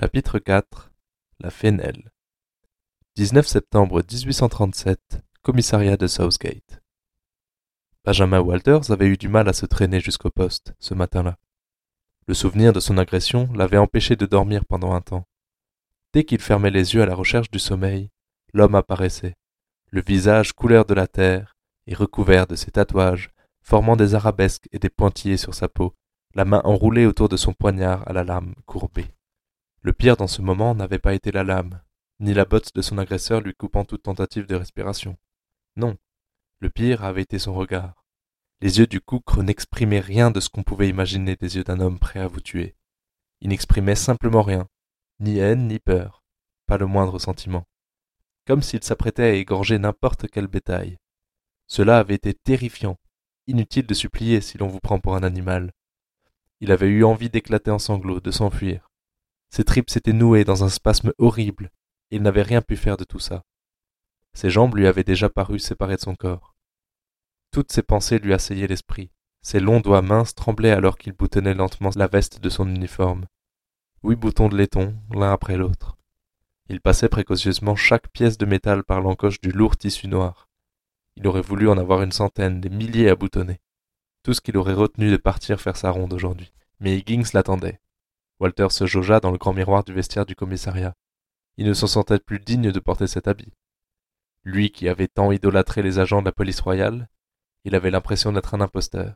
Chapitre 0.00 0.38
4 0.38 0.90
La 1.40 1.50
Fénelle 1.50 2.10
19 3.16 3.46
septembre 3.46 3.98
1837 3.98 5.20
Commissariat 5.42 5.98
de 5.98 6.06
Southgate 6.06 6.80
Benjamin 8.02 8.40
Walters 8.40 8.90
avait 8.90 9.08
eu 9.08 9.18
du 9.18 9.28
mal 9.28 9.46
à 9.46 9.52
se 9.52 9.66
traîner 9.66 10.00
jusqu'au 10.00 10.30
poste, 10.30 10.72
ce 10.78 10.94
matin-là. 10.94 11.36
Le 12.26 12.32
souvenir 12.32 12.72
de 12.72 12.80
son 12.80 12.96
agression 12.96 13.52
l'avait 13.52 13.76
empêché 13.76 14.16
de 14.16 14.24
dormir 14.24 14.64
pendant 14.64 14.94
un 14.94 15.02
temps. 15.02 15.26
Dès 16.14 16.24
qu'il 16.24 16.40
fermait 16.40 16.70
les 16.70 16.94
yeux 16.94 17.02
à 17.02 17.06
la 17.06 17.14
recherche 17.14 17.50
du 17.50 17.58
sommeil, 17.58 18.08
l'homme 18.54 18.76
apparaissait, 18.76 19.36
le 19.90 20.00
visage 20.00 20.54
couleur 20.54 20.86
de 20.86 20.94
la 20.94 21.08
terre 21.08 21.58
et 21.86 21.92
recouvert 21.94 22.46
de 22.46 22.56
ses 22.56 22.70
tatouages, 22.70 23.28
formant 23.60 23.96
des 23.96 24.14
arabesques 24.14 24.66
et 24.72 24.78
des 24.78 24.88
pointillés 24.88 25.36
sur 25.36 25.52
sa 25.54 25.68
peau, 25.68 25.94
la 26.34 26.46
main 26.46 26.62
enroulée 26.64 27.04
autour 27.04 27.28
de 27.28 27.36
son 27.36 27.52
poignard 27.52 28.08
à 28.08 28.14
la 28.14 28.24
lame 28.24 28.54
courbée. 28.64 29.10
Le 29.82 29.94
pire 29.94 30.18
dans 30.18 30.26
ce 30.26 30.42
moment 30.42 30.74
n'avait 30.74 30.98
pas 30.98 31.14
été 31.14 31.32
la 31.32 31.42
lame, 31.42 31.80
ni 32.18 32.34
la 32.34 32.44
botte 32.44 32.74
de 32.74 32.82
son 32.82 32.98
agresseur 32.98 33.40
lui 33.40 33.54
coupant 33.54 33.86
toute 33.86 34.02
tentative 34.02 34.46
de 34.46 34.54
respiration. 34.54 35.16
Non, 35.76 35.96
le 36.58 36.68
pire 36.68 37.02
avait 37.02 37.22
été 37.22 37.38
son 37.38 37.54
regard. 37.54 38.04
Les 38.60 38.78
yeux 38.78 38.86
du 38.86 39.00
coucre 39.00 39.42
n'exprimaient 39.42 40.00
rien 40.00 40.30
de 40.30 40.40
ce 40.40 40.50
qu'on 40.50 40.62
pouvait 40.62 40.90
imaginer 40.90 41.34
des 41.34 41.56
yeux 41.56 41.64
d'un 41.64 41.80
homme 41.80 41.98
prêt 41.98 42.20
à 42.20 42.26
vous 42.26 42.42
tuer. 42.42 42.76
Ils 43.40 43.48
n'exprimaient 43.48 43.94
simplement 43.94 44.42
rien, 44.42 44.68
ni 45.18 45.38
haine 45.38 45.66
ni 45.66 45.78
peur, 45.78 46.22
pas 46.66 46.76
le 46.76 46.84
moindre 46.84 47.18
sentiment, 47.18 47.66
comme 48.46 48.60
s'il 48.60 48.84
s'apprêtait 48.84 49.22
à 49.22 49.32
égorger 49.32 49.78
n'importe 49.78 50.26
quel 50.30 50.46
bétail. 50.46 50.98
Cela 51.68 51.98
avait 51.98 52.16
été 52.16 52.34
terrifiant, 52.34 52.98
inutile 53.46 53.86
de 53.86 53.94
supplier 53.94 54.42
si 54.42 54.58
l'on 54.58 54.68
vous 54.68 54.80
prend 54.80 55.00
pour 55.00 55.16
un 55.16 55.22
animal. 55.22 55.72
Il 56.60 56.70
avait 56.70 56.88
eu 56.88 57.02
envie 57.02 57.30
d'éclater 57.30 57.70
en 57.70 57.78
sanglots, 57.78 58.20
de 58.20 58.30
s'enfuir. 58.30 58.89
Ses 59.50 59.64
tripes 59.64 59.90
s'étaient 59.90 60.12
nouées 60.12 60.44
dans 60.44 60.64
un 60.64 60.68
spasme 60.68 61.12
horrible, 61.18 61.70
et 62.10 62.16
il 62.16 62.22
n'avait 62.22 62.42
rien 62.42 62.62
pu 62.62 62.76
faire 62.76 62.96
de 62.96 63.04
tout 63.04 63.18
ça. 63.18 63.44
Ses 64.32 64.50
jambes 64.50 64.76
lui 64.76 64.86
avaient 64.86 65.04
déjà 65.04 65.28
paru 65.28 65.58
séparées 65.58 65.96
de 65.96 66.00
son 66.00 66.14
corps. 66.14 66.54
Toutes 67.50 67.72
ses 67.72 67.82
pensées 67.82 68.18
lui 68.18 68.32
assaillaient 68.32 68.68
l'esprit. 68.68 69.10
Ses 69.42 69.58
longs 69.58 69.80
doigts 69.80 70.02
minces 70.02 70.34
tremblaient 70.34 70.70
alors 70.70 70.98
qu'il 70.98 71.12
boutonnait 71.12 71.54
lentement 71.54 71.90
la 71.96 72.06
veste 72.06 72.40
de 72.40 72.48
son 72.48 72.68
uniforme. 72.68 73.26
Huit 74.04 74.16
boutons 74.16 74.48
de 74.48 74.56
laiton, 74.56 74.96
l'un 75.12 75.32
après 75.32 75.56
l'autre. 75.56 75.96
Il 76.68 76.80
passait 76.80 77.08
précautionneusement 77.08 77.74
chaque 77.74 78.08
pièce 78.08 78.38
de 78.38 78.46
métal 78.46 78.84
par 78.84 79.00
l'encoche 79.00 79.40
du 79.40 79.50
lourd 79.50 79.76
tissu 79.76 80.06
noir. 80.06 80.48
Il 81.16 81.26
aurait 81.26 81.40
voulu 81.40 81.68
en 81.68 81.76
avoir 81.76 82.02
une 82.02 82.12
centaine, 82.12 82.60
des 82.60 82.70
milliers 82.70 83.08
à 83.08 83.16
boutonner. 83.16 83.60
Tout 84.22 84.32
ce 84.32 84.40
qu'il 84.40 84.56
aurait 84.56 84.74
retenu 84.74 85.10
de 85.10 85.16
partir 85.16 85.60
faire 85.60 85.76
sa 85.76 85.90
ronde 85.90 86.12
aujourd'hui. 86.12 86.52
Mais 86.78 86.96
Higgins 86.96 87.24
l'attendait. 87.34 87.80
Walter 88.40 88.68
se 88.70 88.86
jaugea 88.86 89.20
dans 89.20 89.30
le 89.30 89.38
grand 89.38 89.52
miroir 89.52 89.84
du 89.84 89.92
vestiaire 89.92 90.24
du 90.24 90.34
commissariat. 90.34 90.94
Il 91.58 91.66
ne 91.66 91.74
se 91.74 91.86
sentait 91.86 92.18
plus 92.18 92.40
digne 92.40 92.72
de 92.72 92.80
porter 92.80 93.06
cet 93.06 93.28
habit. 93.28 93.52
Lui 94.44 94.70
qui 94.70 94.88
avait 94.88 95.08
tant 95.08 95.30
idolâtré 95.30 95.82
les 95.82 95.98
agents 95.98 96.22
de 96.22 96.26
la 96.26 96.32
police 96.32 96.60
royale, 96.60 97.08
il 97.64 97.74
avait 97.74 97.90
l'impression 97.90 98.32
d'être 98.32 98.54
un 98.54 98.62
imposteur. 98.62 99.14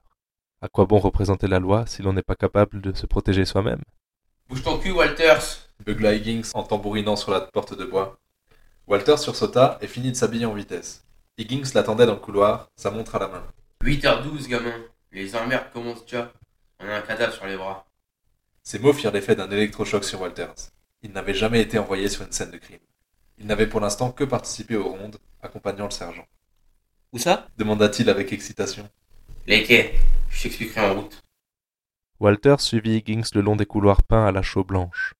À 0.61 0.69
quoi 0.69 0.85
bon 0.85 0.99
représenter 0.99 1.47
la 1.47 1.59
loi 1.59 1.87
si 1.87 2.03
l'on 2.03 2.13
n'est 2.13 2.23
pas 2.23 2.37
capable 2.37 2.83
de 2.83 2.93
se 2.93 3.07
protéger 3.07 3.47
soi-même? 3.47 3.81
Bouge 4.49 4.63
ton 4.63 4.79
cul, 4.79 4.93
Walters 4.93 5.71
beugla 5.81 6.15
Higgins 6.15 6.51
en 6.53 6.63
tambourinant 6.63 7.17
sur 7.17 7.33
la 7.33 7.41
porte 7.41 7.77
de 7.77 7.85
bois. 7.85 8.19
Walter 8.87 9.17
sursauta 9.17 9.79
et 9.81 9.87
finit 9.87 10.13
de 10.13 10.17
s'habiller 10.17 10.45
en 10.45 10.53
vitesse. 10.53 11.07
Higgins 11.39 11.73
l'attendait 11.75 12.07
dans 12.07 12.13
le 12.13 12.21
couloir, 12.21 12.69
sa 12.77 12.91
montre 12.91 13.15
à 13.15 13.19
la 13.21 13.29
main. 13.29 13.45
8h12, 13.83 14.49
gamin. 14.49 14.75
Les 15.13 15.35
emmerdes 15.35 15.73
commencent 15.73 16.05
déjà. 16.05 16.31
On 16.81 16.87
a 16.87 16.97
un 16.97 17.01
cadavre 17.01 17.33
sur 17.33 17.47
les 17.47 17.57
bras. 17.57 17.87
Ces 18.65 18.79
mots 18.79 18.95
firent 18.95 19.13
l'effet 19.13 19.37
d'un 19.37 19.51
électrochoc 19.51 20.05
sur 20.05 20.23
Walters. 20.23 20.71
Il 21.03 21.13
n'avait 21.13 21.35
jamais 21.35 21.61
été 21.61 21.79
envoyé 21.79 22.09
sur 22.09 22.25
une 22.25 22.33
scène 22.33 22.51
de 22.51 22.57
crime. 22.57 22.81
Il 23.37 23.47
n'avait 23.47 23.67
pour 23.67 23.81
l'instant 23.81 24.11
que 24.11 24.25
participé 24.25 24.75
aux 24.75 24.89
rondes, 24.89 25.19
accompagnant 25.43 25.85
le 25.85 25.91
sergent. 25.91 26.27
Où 27.13 27.19
ça? 27.19 27.47
demanda-t-il 27.59 28.09
avec 28.09 28.33
excitation. 28.33 28.89
Les 29.47 29.63
quais. 29.65 29.95
Je 30.31 30.43
t'expliquerai 30.45 30.81
en 30.81 30.95
route. 30.95 31.23
Walter 32.21 32.57
suivit 32.59 32.97
Higgins 32.97 33.29
le 33.35 33.43
long 33.43 33.55
des 33.55 33.67
couloirs 33.67 34.03
peints 34.03 34.27
à 34.27 34.33
la 34.33 34.41
chaux 34.41 34.65
blanche. 34.65 35.13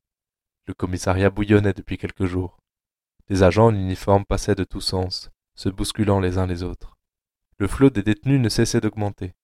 Le 0.67 0.73
commissariat 0.73 1.29
bouillonnait 1.29 1.75
depuis 1.75 1.99
quelques 1.99 2.25
jours. 2.25 2.57
Les 3.29 3.43
agents 3.43 3.67
en 3.67 3.75
uniforme 3.75 4.25
passaient 4.25 4.55
de 4.55 4.65
tous 4.65 4.81
sens, 4.81 5.31
se 5.55 5.69
bousculant 5.69 6.19
les 6.19 6.39
uns 6.39 6.47
les 6.47 6.63
autres. 6.63 6.97
Le 7.59 7.69
flot 7.69 7.91
des 7.91 8.03
détenus 8.03 8.41
ne 8.41 8.49
cessait 8.49 8.81
d'augmenter. 8.81 9.35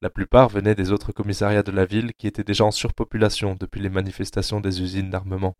La 0.00 0.10
plupart 0.10 0.48
venaient 0.48 0.76
des 0.76 0.92
autres 0.92 1.10
commissariats 1.10 1.64
de 1.64 1.72
la 1.72 1.84
ville 1.84 2.14
qui 2.14 2.28
étaient 2.28 2.44
déjà 2.44 2.64
en 2.64 2.70
surpopulation 2.70 3.56
depuis 3.56 3.80
les 3.80 3.88
manifestations 3.88 4.60
des 4.60 4.80
usines 4.80 5.10
d'armement. 5.10 5.56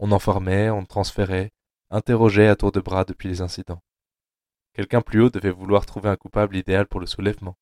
On 0.00 0.10
en 0.10 0.18
formait, 0.18 0.68
on 0.70 0.84
transférait, 0.84 1.52
interrogeait 1.90 2.48
à 2.48 2.56
tour 2.56 2.72
de 2.72 2.80
bras 2.80 3.04
depuis 3.04 3.28
les 3.28 3.42
incidents. 3.42 3.84
Quelqu'un 4.72 5.00
plus 5.00 5.22
haut 5.22 5.30
devait 5.30 5.52
vouloir 5.52 5.86
trouver 5.86 6.08
un 6.08 6.16
coupable 6.16 6.56
idéal 6.56 6.88
pour 6.88 6.98
le 6.98 7.06
soulèvement. 7.06 7.56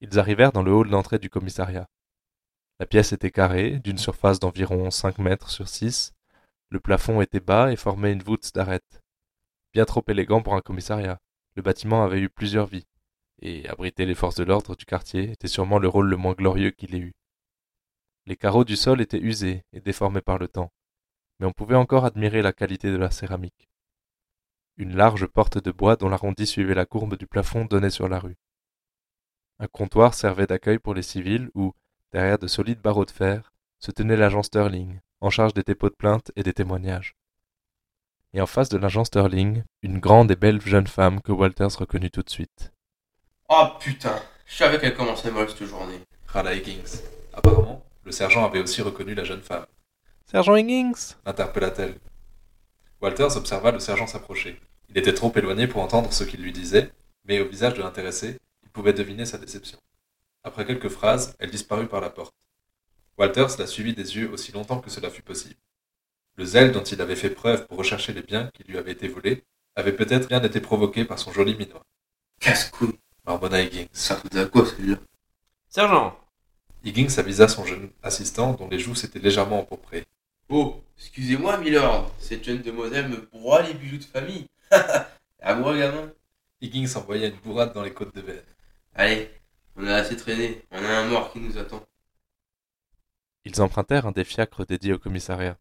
Ils 0.00 0.18
arrivèrent 0.18 0.52
dans 0.52 0.62
le 0.62 0.72
hall 0.72 0.88
d'entrée 0.88 1.18
du 1.18 1.28
commissariat. 1.28 1.86
La 2.80 2.86
pièce 2.86 3.12
était 3.12 3.30
carrée, 3.30 3.80
d'une 3.80 3.98
surface 3.98 4.40
d'environ 4.40 4.90
cinq 4.90 5.18
mètres 5.18 5.50
sur 5.50 5.68
six. 5.68 6.14
Le 6.70 6.80
plafond 6.80 7.20
était 7.20 7.38
bas 7.38 7.70
et 7.70 7.76
formait 7.76 8.14
une 8.14 8.22
voûte 8.22 8.50
d'arête. 8.54 9.02
Bien 9.74 9.84
trop 9.84 10.02
élégant 10.08 10.42
pour 10.42 10.54
un 10.54 10.62
commissariat. 10.62 11.20
Le 11.54 11.62
bâtiment 11.62 12.02
avait 12.02 12.20
eu 12.20 12.30
plusieurs 12.30 12.66
vies 12.66 12.86
et 13.40 13.68
abriter 13.68 14.06
les 14.06 14.14
forces 14.14 14.36
de 14.36 14.44
l'ordre 14.44 14.76
du 14.76 14.84
quartier 14.84 15.30
était 15.30 15.48
sûrement 15.48 15.78
le 15.78 15.88
rôle 15.88 16.08
le 16.08 16.16
moins 16.16 16.32
glorieux 16.34 16.70
qu'il 16.70 16.94
ait 16.94 16.98
eu. 16.98 17.14
Les 18.26 18.36
carreaux 18.36 18.64
du 18.64 18.76
sol 18.76 19.00
étaient 19.00 19.20
usés 19.20 19.64
et 19.72 19.80
déformés 19.80 20.22
par 20.22 20.38
le 20.38 20.48
temps, 20.48 20.72
mais 21.38 21.46
on 21.46 21.52
pouvait 21.52 21.74
encore 21.74 22.04
admirer 22.04 22.42
la 22.42 22.52
qualité 22.52 22.90
de 22.90 22.96
la 22.96 23.10
céramique. 23.10 23.68
Une 24.76 24.96
large 24.96 25.26
porte 25.26 25.62
de 25.62 25.70
bois 25.70 25.96
dont 25.96 26.08
l'arrondi 26.08 26.46
suivait 26.46 26.74
la 26.74 26.86
courbe 26.86 27.16
du 27.16 27.26
plafond 27.26 27.64
donnait 27.64 27.90
sur 27.90 28.08
la 28.08 28.18
rue. 28.18 28.36
Un 29.58 29.68
comptoir 29.68 30.14
servait 30.14 30.46
d'accueil 30.46 30.78
pour 30.78 30.94
les 30.94 31.02
civils 31.02 31.50
où, 31.54 31.74
derrière 32.12 32.38
de 32.38 32.48
solides 32.48 32.80
barreaux 32.80 33.04
de 33.04 33.10
fer, 33.10 33.52
se 33.78 33.92
tenait 33.92 34.16
l'agent 34.16 34.42
Sterling, 34.42 34.98
en 35.20 35.30
charge 35.30 35.54
des 35.54 35.62
dépôts 35.62 35.90
de 35.90 35.94
plaintes 35.94 36.32
et 36.34 36.42
des 36.42 36.52
témoignages. 36.52 37.14
Et 38.32 38.40
en 38.40 38.46
face 38.46 38.68
de 38.68 38.78
l'agent 38.78 39.04
Sterling, 39.04 39.62
une 39.82 40.00
grande 40.00 40.30
et 40.32 40.36
belle 40.36 40.60
jeune 40.60 40.88
femme 40.88 41.20
que 41.20 41.30
Walters 41.30 41.78
reconnut 41.78 42.10
tout 42.10 42.22
de 42.22 42.30
suite. 42.30 42.73
Oh 43.56 43.68
putain, 43.78 44.20
je 44.46 44.56
savais 44.56 44.80
qu'elle 44.80 44.96
commençait 44.96 45.30
mal 45.30 45.48
cette 45.48 45.64
journée. 45.64 46.00
Râla 46.26 46.54
Higgins. 46.54 47.02
Apparemment, 47.32 47.84
le 48.02 48.10
sergent 48.10 48.44
avait 48.44 48.58
aussi 48.58 48.82
reconnu 48.82 49.14
la 49.14 49.22
jeune 49.22 49.42
femme. 49.42 49.64
Sergent 50.26 50.56
Higgins 50.56 51.14
l'interpella-t-elle. 51.24 52.00
Walters 53.00 53.36
observa 53.36 53.70
le 53.70 53.78
sergent 53.78 54.08
s'approcher. 54.08 54.60
Il 54.88 54.98
était 54.98 55.14
trop 55.14 55.32
éloigné 55.36 55.68
pour 55.68 55.82
entendre 55.82 56.12
ce 56.12 56.24
qu'il 56.24 56.42
lui 56.42 56.50
disait, 56.50 56.90
mais 57.26 57.38
au 57.40 57.48
visage 57.48 57.74
de 57.74 57.82
l'intéressé, 57.82 58.38
il 58.64 58.70
pouvait 58.70 58.92
deviner 58.92 59.24
sa 59.24 59.38
déception. 59.38 59.78
Après 60.42 60.66
quelques 60.66 60.88
phrases, 60.88 61.36
elle 61.38 61.52
disparut 61.52 61.86
par 61.86 62.00
la 62.00 62.10
porte. 62.10 62.34
Walters 63.18 63.56
la 63.60 63.68
suivit 63.68 63.94
des 63.94 64.16
yeux 64.16 64.32
aussi 64.32 64.50
longtemps 64.50 64.80
que 64.80 64.90
cela 64.90 65.10
fut 65.10 65.22
possible. 65.22 65.60
Le 66.34 66.44
zèle 66.44 66.72
dont 66.72 66.82
il 66.82 67.00
avait 67.00 67.14
fait 67.14 67.30
preuve 67.30 67.68
pour 67.68 67.78
rechercher 67.78 68.14
les 68.14 68.22
biens 68.22 68.50
qui 68.52 68.64
lui 68.64 68.78
avaient 68.78 68.90
été 68.90 69.06
volés 69.06 69.44
avait 69.76 69.92
peut-être 69.92 70.26
bien 70.26 70.42
été 70.42 70.60
provoqué 70.60 71.04
par 71.04 71.20
son 71.20 71.30
joli 71.30 71.54
minois. 71.54 71.84
Casse-couille 72.40 72.98
marmonna 73.24 73.62
Higgins. 73.62 73.88
Ça 73.92 74.16
fout 74.16 74.34
à 74.36 74.46
quoi 74.46 74.66
celui-là 74.66 74.96
Sergent 75.68 76.18
Higgins 76.84 77.18
avisa 77.18 77.48
son 77.48 77.64
jeune 77.64 77.90
assistant 78.02 78.52
dont 78.52 78.68
les 78.68 78.78
joues 78.78 78.94
s'étaient 78.94 79.18
légèrement 79.18 79.60
empourprées. 79.60 80.04
Oh, 80.48 80.82
excusez-moi, 80.98 81.56
Milord, 81.58 82.14
cette 82.18 82.44
jeune 82.44 82.60
demoiselle 82.60 83.08
me 83.08 83.28
broie 83.32 83.62
les 83.62 83.74
bijoux 83.74 83.98
de 83.98 84.04
famille. 84.04 84.46
à 85.40 85.54
moi, 85.54 85.76
gamin. 85.76 86.12
Higgins 86.60 86.96
envoya 86.96 87.28
une 87.28 87.36
bourrade 87.36 87.72
dans 87.72 87.82
les 87.82 87.92
côtes 87.92 88.14
de 88.14 88.20
veine. 88.20 88.42
Allez, 88.94 89.30
on 89.76 89.86
a 89.86 89.94
assez 89.94 90.16
traîné, 90.16 90.62
on 90.70 90.84
a 90.84 90.98
un 90.98 91.08
mort 91.08 91.32
qui 91.32 91.40
nous 91.40 91.58
attend. 91.58 91.84
Ils 93.44 93.60
empruntèrent 93.60 94.06
un 94.06 94.12
des 94.12 94.24
fiacres 94.24 94.64
dédiés 94.64 94.92
au 94.92 94.98
commissariat. 94.98 95.58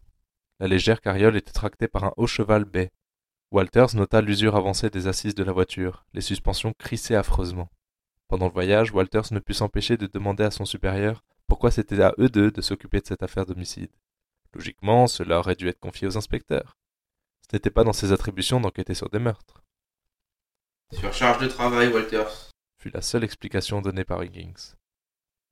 La 0.59 0.67
légère 0.67 1.01
carriole 1.01 1.35
était 1.35 1.51
tractée 1.51 1.87
par 1.87 2.03
un 2.03 2.13
haut 2.15 2.27
cheval 2.27 2.63
bai, 2.65 2.91
Walters 3.53 3.93
nota 3.93 4.19
l'usure 4.19 4.55
avancée 4.55 4.89
des 4.89 5.05
assises 5.05 5.35
de 5.35 5.43
la 5.43 5.51
voiture, 5.51 6.07
les 6.15 6.21
suspensions 6.21 6.73
crissaient 6.73 7.13
affreusement. 7.13 7.69
Pendant 8.27 8.47
le 8.47 8.51
voyage, 8.51 8.91
Walters 8.91 9.31
ne 9.31 9.37
put 9.37 9.53
s'empêcher 9.53 9.95
de 9.95 10.07
demander 10.07 10.43
à 10.43 10.49
son 10.49 10.65
supérieur 10.65 11.23
pourquoi 11.45 11.69
c'était 11.69 12.01
à 12.01 12.15
eux 12.17 12.29
deux 12.29 12.49
de 12.49 12.61
s'occuper 12.61 12.99
de 12.99 13.05
cette 13.05 13.21
affaire 13.21 13.45
d'homicide. 13.45 13.91
Logiquement, 14.55 15.05
cela 15.05 15.37
aurait 15.37 15.53
dû 15.53 15.67
être 15.67 15.79
confié 15.79 16.07
aux 16.07 16.17
inspecteurs. 16.17 16.79
Ce 17.47 17.55
n'était 17.55 17.69
pas 17.69 17.83
dans 17.83 17.93
ses 17.93 18.11
attributions 18.11 18.59
d'enquêter 18.59 18.95
sur 18.95 19.11
des 19.11 19.19
meurtres. 19.19 19.63
Surcharge 20.91 21.43
de 21.43 21.47
travail, 21.47 21.93
Walters, 21.93 22.49
fut 22.79 22.89
la 22.89 23.03
seule 23.03 23.23
explication 23.23 23.83
donnée 23.83 24.03
par 24.03 24.23
Higgins. 24.23 24.73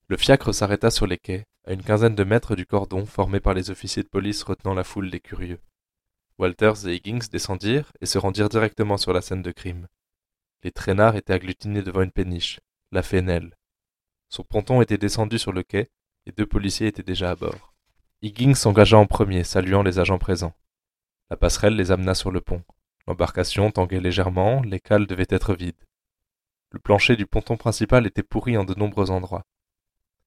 Le 0.07 0.17
fiacre 0.17 0.55
s'arrêta 0.55 0.89
sur 0.89 1.05
les 1.05 1.19
quais, 1.19 1.45
à 1.67 1.73
une 1.73 1.83
quinzaine 1.83 2.15
de 2.15 2.23
mètres 2.23 2.55
du 2.55 2.65
cordon 2.65 3.05
formé 3.05 3.39
par 3.39 3.53
les 3.53 3.69
officiers 3.69 4.01
de 4.01 4.09
police 4.09 4.41
retenant 4.41 4.73
la 4.73 4.83
foule 4.83 5.11
des 5.11 5.19
curieux. 5.19 5.59
Walters 6.41 6.87
et 6.87 6.95
Higgins 6.95 7.27
descendirent 7.31 7.91
et 8.01 8.07
se 8.07 8.17
rendirent 8.17 8.49
directement 8.49 8.97
sur 8.97 9.13
la 9.13 9.21
scène 9.21 9.43
de 9.43 9.51
crime. 9.51 9.87
Les 10.63 10.71
traînards 10.71 11.15
étaient 11.15 11.33
agglutinés 11.33 11.83
devant 11.83 12.01
une 12.01 12.11
péniche, 12.11 12.59
la 12.91 13.03
Fénelle. 13.03 13.55
Son 14.27 14.43
ponton 14.43 14.81
était 14.81 14.97
descendu 14.97 15.37
sur 15.37 15.51
le 15.51 15.61
quai 15.61 15.91
et 16.25 16.31
deux 16.31 16.47
policiers 16.47 16.87
étaient 16.87 17.03
déjà 17.03 17.29
à 17.29 17.35
bord. 17.35 17.75
Higgins 18.23 18.55
s'engagea 18.55 18.97
en 18.97 19.05
premier, 19.05 19.43
saluant 19.43 19.83
les 19.83 19.99
agents 19.99 20.17
présents. 20.17 20.55
La 21.29 21.37
passerelle 21.37 21.75
les 21.75 21.91
amena 21.91 22.15
sur 22.15 22.31
le 22.31 22.41
pont. 22.41 22.63
L'embarcation 23.05 23.69
tanguait 23.69 23.99
légèrement, 23.99 24.63
les 24.63 24.79
cales 24.79 25.05
devaient 25.05 25.27
être 25.29 25.53
vides. 25.53 25.85
Le 26.71 26.79
plancher 26.79 27.15
du 27.15 27.27
ponton 27.27 27.55
principal 27.55 28.07
était 28.07 28.23
pourri 28.23 28.57
en 28.57 28.63
de 28.63 28.73
nombreux 28.73 29.11
endroits. 29.11 29.45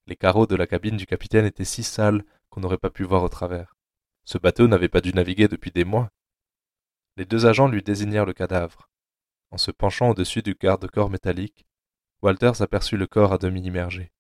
Les 0.07 0.15
carreaux 0.15 0.47
de 0.47 0.55
la 0.55 0.69
cabine 0.69 0.97
du 0.97 1.07
capitaine 1.07 1.45
étaient 1.45 1.65
si 1.65 1.83
sales 1.83 2.23
qu'on 2.51 2.61
n'aurait 2.61 2.79
pas 2.79 2.91
pu 2.91 3.03
voir 3.03 3.25
au 3.25 3.29
travers. 3.29 3.74
Ce 4.25 4.39
bateau 4.39 4.69
n'avait 4.69 4.89
pas 4.89 5.01
dû 5.01 5.13
naviguer 5.13 5.49
depuis 5.49 5.71
des 5.71 5.85
mois. 5.85 6.11
Les 7.17 7.25
deux 7.25 7.47
agents 7.47 7.69
lui 7.69 7.83
désignèrent 7.83 8.27
le 8.27 8.33
cadavre. 8.33 8.89
En 9.51 9.59
se 9.59 9.71
penchant 9.71 10.11
au-dessus 10.11 10.43
du 10.43 10.55
garde-corps 10.55 11.11
métallique, 11.11 11.67
Walters 12.23 12.63
aperçut 12.63 12.97
le 12.97 13.07
corps 13.07 13.33
à 13.33 13.39
demi 13.39 13.63
immergé. 13.63 14.13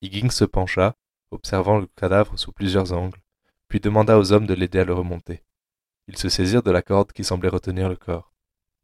Higgins 0.00 0.30
se 0.30 0.44
pencha, 0.44 0.96
observant 1.30 1.78
le 1.78 1.86
cadavre 1.88 2.38
sous 2.38 2.52
plusieurs 2.52 2.92
angles, 2.92 3.20
puis 3.68 3.80
demanda 3.80 4.18
aux 4.18 4.32
hommes 4.32 4.46
de 4.46 4.54
l'aider 4.54 4.78
à 4.78 4.84
le 4.84 4.94
remonter. 4.94 5.44
Ils 6.06 6.16
se 6.16 6.28
saisirent 6.28 6.62
de 6.62 6.70
la 6.70 6.82
corde 6.82 7.12
qui 7.12 7.24
semblait 7.24 7.48
retenir 7.48 7.88
le 7.88 7.96
corps. 7.96 8.32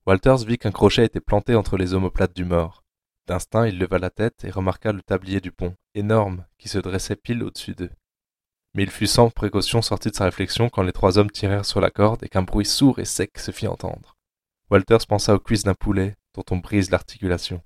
Walters 0.06 0.44
vit 0.44 0.58
qu'un 0.58 0.72
crochet 0.72 1.04
était 1.04 1.20
planté 1.20 1.54
entre 1.54 1.76
les 1.76 1.94
omoplates 1.94 2.36
du 2.36 2.44
mort. 2.44 2.84
D'instinct, 3.26 3.66
il 3.66 3.78
leva 3.78 3.98
la 3.98 4.10
tête 4.10 4.44
et 4.44 4.50
remarqua 4.50 4.92
le 4.92 5.02
tablier 5.02 5.40
du 5.40 5.50
pont, 5.50 5.74
énorme, 5.94 6.46
qui 6.58 6.68
se 6.68 6.78
dressait 6.78 7.16
pile 7.16 7.42
au-dessus 7.42 7.74
d'eux. 7.74 7.90
Mais 8.76 8.82
il 8.82 8.90
fut 8.90 9.06
sans 9.06 9.30
précaution 9.30 9.80
sorti 9.80 10.10
de 10.10 10.14
sa 10.14 10.26
réflexion 10.26 10.68
quand 10.68 10.82
les 10.82 10.92
trois 10.92 11.16
hommes 11.16 11.30
tirèrent 11.30 11.64
sur 11.64 11.80
la 11.80 11.90
corde 11.90 12.22
et 12.22 12.28
qu'un 12.28 12.42
bruit 12.42 12.66
sourd 12.66 12.98
et 12.98 13.06
sec 13.06 13.38
se 13.38 13.50
fit 13.50 13.66
entendre. 13.66 14.18
Walters 14.70 15.06
pensa 15.08 15.34
aux 15.34 15.40
cuisses 15.40 15.62
d'un 15.62 15.74
poulet 15.74 16.14
dont 16.34 16.44
on 16.50 16.58
brise 16.58 16.90
l'articulation. 16.90 17.62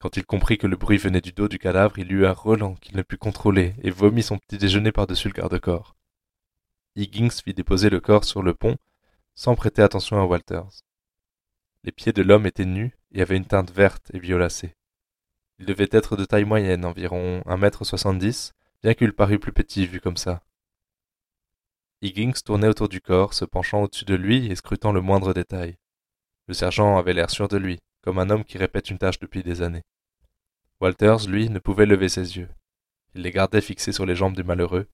Quand 0.00 0.16
il 0.16 0.24
comprit 0.24 0.56
que 0.56 0.66
le 0.66 0.76
bruit 0.76 0.96
venait 0.96 1.20
du 1.20 1.32
dos 1.32 1.48
du 1.48 1.58
cadavre, 1.58 1.98
il 1.98 2.10
eut 2.10 2.26
un 2.26 2.32
relent 2.32 2.76
qu'il 2.76 2.96
ne 2.96 3.02
put 3.02 3.18
contrôler 3.18 3.74
et 3.82 3.90
vomit 3.90 4.22
son 4.22 4.38
petit 4.38 4.56
déjeuner 4.56 4.90
par-dessus 4.90 5.28
le 5.28 5.34
garde-corps. 5.34 5.96
Higgins 6.96 7.42
fit 7.44 7.52
déposer 7.52 7.90
le 7.90 8.00
corps 8.00 8.24
sur 8.24 8.42
le 8.42 8.54
pont 8.54 8.78
sans 9.34 9.54
prêter 9.54 9.82
attention 9.82 10.18
à 10.18 10.24
Walters. 10.24 10.82
Les 11.84 11.92
pieds 11.92 12.12
de 12.12 12.22
l'homme 12.22 12.46
étaient 12.46 12.64
nus 12.64 12.96
et 13.12 13.20
avaient 13.20 13.36
une 13.36 13.46
teinte 13.46 13.70
verte 13.70 14.10
et 14.14 14.18
violacée. 14.18 14.74
Il 15.58 15.66
devait 15.66 15.88
être 15.90 16.16
de 16.16 16.24
taille 16.24 16.46
moyenne, 16.46 16.86
environ 16.86 17.42
un 17.44 17.56
mètre 17.58 17.84
soixante-dix, 17.84 18.54
bien 18.82 18.94
qu'il 18.94 19.12
parût 19.12 19.38
plus 19.38 19.52
petit 19.52 19.86
vu 19.86 20.00
comme 20.00 20.16
ça. 20.16 20.42
Higgins 22.02 22.32
tournait 22.44 22.68
autour 22.68 22.88
du 22.88 23.00
corps, 23.00 23.32
se 23.32 23.44
penchant 23.44 23.82
au-dessus 23.82 24.04
de 24.04 24.14
lui 24.14 24.50
et 24.50 24.56
scrutant 24.56 24.92
le 24.92 25.00
moindre 25.00 25.32
détail. 25.32 25.76
Le 26.48 26.54
sergent 26.54 26.98
avait 26.98 27.12
l'air 27.12 27.30
sûr 27.30 27.46
de 27.46 27.56
lui, 27.56 27.78
comme 28.02 28.18
un 28.18 28.28
homme 28.28 28.44
qui 28.44 28.58
répète 28.58 28.90
une 28.90 28.98
tâche 28.98 29.20
depuis 29.20 29.44
des 29.44 29.62
années. 29.62 29.84
Walters, 30.80 31.28
lui, 31.28 31.48
ne 31.48 31.60
pouvait 31.60 31.86
lever 31.86 32.08
ses 32.08 32.36
yeux. 32.36 32.48
Il 33.14 33.22
les 33.22 33.30
gardait 33.30 33.60
fixés 33.60 33.92
sur 33.92 34.04
les 34.04 34.16
jambes 34.16 34.34
du 34.34 34.42
malheureux, 34.42 34.88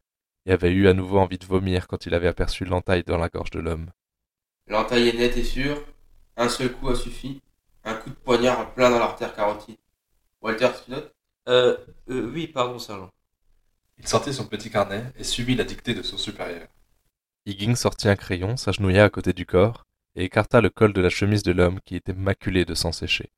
et 0.44 0.52
avait 0.52 0.70
eu 0.70 0.86
à 0.86 0.92
nouveau 0.92 1.18
envie 1.18 1.38
de 1.38 1.46
vomir 1.46 1.88
quand 1.88 2.04
il 2.04 2.14
avait 2.14 2.28
aperçu 2.28 2.66
l'entaille 2.66 3.04
dans 3.04 3.16
la 3.16 3.30
gorge 3.30 3.50
de 3.50 3.60
l'homme. 3.60 3.90
L'entaille 4.66 5.08
est 5.08 5.16
nette 5.16 5.36
et 5.38 5.44
sûre. 5.44 5.82
Un 6.36 6.50
seul 6.50 6.72
coup 6.72 6.90
a 6.90 6.94
suffi. 6.94 7.40
Un 7.84 7.94
coup 7.94 8.10
de 8.10 8.14
poignard 8.16 8.60
en 8.60 8.66
plein 8.66 8.90
dans 8.90 8.98
l'artère 8.98 9.34
carotide. 9.34 9.78
Walter, 10.42 10.68
tu 10.84 10.90
notes? 10.90 11.14
Euh, 11.48 11.78
euh, 12.10 12.30
oui, 12.32 12.48
pardon, 12.48 12.78
sergent. 12.78 13.10
Il 13.98 14.06
sortit 14.06 14.32
son 14.32 14.46
petit 14.46 14.70
carnet 14.70 15.04
et 15.18 15.24
suivit 15.24 15.54
la 15.54 15.64
dictée 15.64 15.94
de 15.94 16.02
son 16.02 16.16
supérieur. 16.16 16.68
Higgins 17.46 17.74
sortit 17.74 18.08
un 18.08 18.16
crayon, 18.16 18.56
s'agenouilla 18.56 19.04
à 19.04 19.10
côté 19.10 19.32
du 19.32 19.46
corps, 19.46 19.86
et 20.14 20.24
écarta 20.24 20.60
le 20.60 20.70
col 20.70 20.92
de 20.92 21.00
la 21.00 21.08
chemise 21.08 21.42
de 21.42 21.52
l'homme 21.52 21.80
qui 21.80 21.96
était 21.96 22.12
maculé 22.12 22.64
de 22.64 22.74
sang 22.74 22.92
séché. 22.92 23.30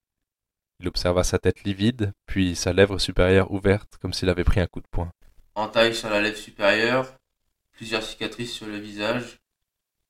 Il 0.81 0.89
observa 0.89 1.25
sa 1.25 1.39
tête 1.39 1.63
livide, 1.65 2.13
puis 2.27 2.57
sa 2.57 2.73
lèvre 2.73 2.99
supérieure 2.99 3.53
ouverte 3.53 3.99
comme 4.01 4.13
s'il 4.13 4.31
avait 4.31 4.45
pris 4.45 4.61
un 4.61 4.67
coup 4.67 4.81
de 4.81 4.87
poing. 4.91 5.13
Entaille 5.55 5.95
sur 5.95 6.09
la 6.09 6.21
lèvre 6.21 6.39
supérieure. 6.39 7.07
Plusieurs 7.73 8.03
cicatrices 8.03 8.53
sur 8.53 8.67
le 8.67 8.79
visage. 8.79 9.41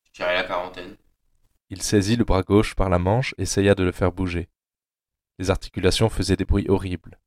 Je 0.05 0.13
dirais 0.13 0.35
la 0.35 0.45
quarantaine. 0.45 0.97
Il 1.71 1.83
saisit 1.83 2.17
le 2.17 2.25
bras 2.25 2.43
gauche 2.43 2.75
par 2.75 2.89
la 2.89 2.99
manche 2.99 3.35
et 3.39 3.43
essaya 3.43 3.75
de 3.75 3.85
le 3.85 3.93
faire 3.93 4.13
bouger. 4.13 4.49
Les 5.39 5.51
articulations 5.51 6.09
faisaient 6.09 6.37
des 6.37 6.45
bruits 6.45 6.69
horribles. 6.69 7.19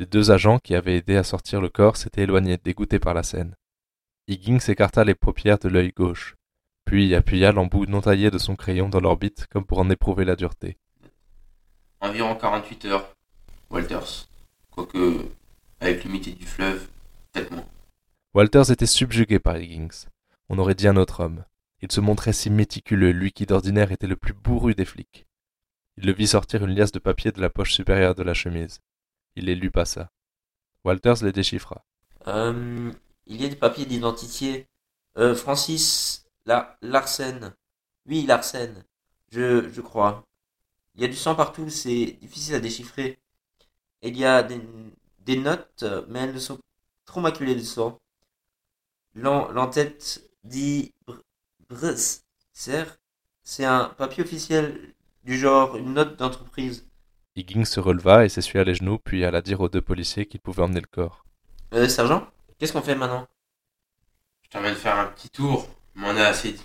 Les 0.00 0.06
deux 0.06 0.30
agents 0.30 0.58
qui 0.58 0.74
avaient 0.74 0.96
aidé 0.96 1.16
à 1.16 1.22
sortir 1.22 1.60
le 1.60 1.68
corps 1.68 1.98
s'étaient 1.98 2.22
éloignés, 2.22 2.56
dégoûtés 2.56 2.98
par 2.98 3.12
la 3.12 3.22
scène. 3.22 3.54
Higgins 4.28 4.56
écarta 4.66 5.04
les 5.04 5.14
paupières 5.14 5.58
de 5.58 5.68
l'œil 5.68 5.92
gauche, 5.94 6.36
puis 6.86 7.14
appuya 7.14 7.52
l'embout 7.52 7.84
non 7.84 8.00
taillé 8.00 8.30
de 8.30 8.38
son 8.38 8.56
crayon 8.56 8.88
dans 8.88 9.00
l'orbite 9.00 9.46
comme 9.48 9.66
pour 9.66 9.78
en 9.78 9.90
éprouver 9.90 10.24
la 10.24 10.36
dureté. 10.36 10.78
Environ 12.00 12.34
48 12.34 12.84
heures. 12.86 13.14
Walters. 13.68 14.26
Quoique, 14.70 15.28
avec 15.80 16.02
l'humidité 16.04 16.34
du 16.34 16.46
fleuve, 16.46 16.88
peut-être 17.32 17.50
moins. 17.50 17.66
Walters 18.32 18.70
était 18.70 18.86
subjugué 18.86 19.38
par 19.38 19.58
Higgins. 19.58 20.06
On 20.48 20.58
aurait 20.58 20.74
dit 20.74 20.88
un 20.88 20.96
autre 20.96 21.20
homme. 21.20 21.44
Il 21.82 21.92
se 21.92 22.00
montrait 22.00 22.32
si 22.32 22.48
méticuleux, 22.48 23.10
lui 23.10 23.32
qui 23.32 23.44
d'ordinaire 23.44 23.92
était 23.92 24.06
le 24.06 24.16
plus 24.16 24.32
bourru 24.32 24.74
des 24.74 24.86
flics. 24.86 25.26
Il 25.98 26.06
le 26.06 26.14
vit 26.14 26.28
sortir 26.28 26.64
une 26.64 26.74
liasse 26.74 26.92
de 26.92 27.00
papier 27.00 27.32
de 27.32 27.40
la 27.42 27.50
poche 27.50 27.74
supérieure 27.74 28.14
de 28.14 28.22
la 28.22 28.32
chemise. 28.32 28.80
Il 29.34 29.46
les 29.46 29.56
lui 29.56 29.70
passa. 29.70 30.12
Walters 30.84 31.24
les 31.24 31.32
déchiffra. 31.32 31.84
Euh, 32.26 32.92
il 33.26 33.40
y 33.40 33.44
a 33.44 33.48
des 33.48 33.56
papiers 33.56 33.86
d'identité. 33.86 34.66
Euh, 35.18 35.34
Francis 35.34 36.24
La 36.46 36.76
Larsen. 36.82 37.54
Oui, 38.06 38.24
Larsen. 38.26 38.84
Je, 39.30 39.68
je 39.70 39.80
crois. 39.80 40.24
Il 40.94 41.02
y 41.02 41.04
a 41.04 41.08
du 41.08 41.16
sang 41.16 41.34
partout, 41.36 41.70
c'est 41.70 42.18
difficile 42.22 42.56
à 42.56 42.60
déchiffrer. 42.60 43.18
Il 44.02 44.16
y 44.16 44.24
a 44.24 44.42
des, 44.42 45.36
notes, 45.38 45.84
mais 46.08 46.20
elles 46.20 46.40
sont 46.40 46.60
trop 47.06 47.20
maculées 47.20 47.56
de 47.56 47.62
sang. 47.62 48.00
L'en- 49.14 49.52
L'entête 49.52 50.20
dit. 50.42 50.92
C'est 53.42 53.64
un 53.64 53.86
papier 53.90 54.22
officiel 54.24 54.94
du 55.24 55.38
genre 55.38 55.76
une 55.76 55.94
note 55.94 56.16
d'entreprise. 56.18 56.86
Higgins 57.40 57.64
se 57.64 57.80
releva 57.80 58.24
et 58.24 58.28
s'essuya 58.28 58.64
les 58.64 58.74
genoux, 58.74 58.98
puis 58.98 59.24
alla 59.24 59.40
dire 59.40 59.60
aux 59.60 59.68
deux 59.68 59.80
policiers 59.80 60.26
qu'ils 60.26 60.40
pouvaient 60.40 60.62
emmener 60.62 60.80
le 60.80 60.86
corps. 60.86 61.24
Euh, 61.72 61.88
sergent 61.88 62.26
Qu'est-ce 62.58 62.72
qu'on 62.74 62.82
fait 62.82 62.94
maintenant? 62.94 63.26
Je 64.42 64.50
t'emmène 64.50 64.74
faire 64.74 64.98
un 64.98 65.06
petit 65.06 65.30
tour. 65.30 65.66
M'en 65.94 66.14
ai 66.14 66.22
assez 66.22 66.52
dit. 66.52 66.64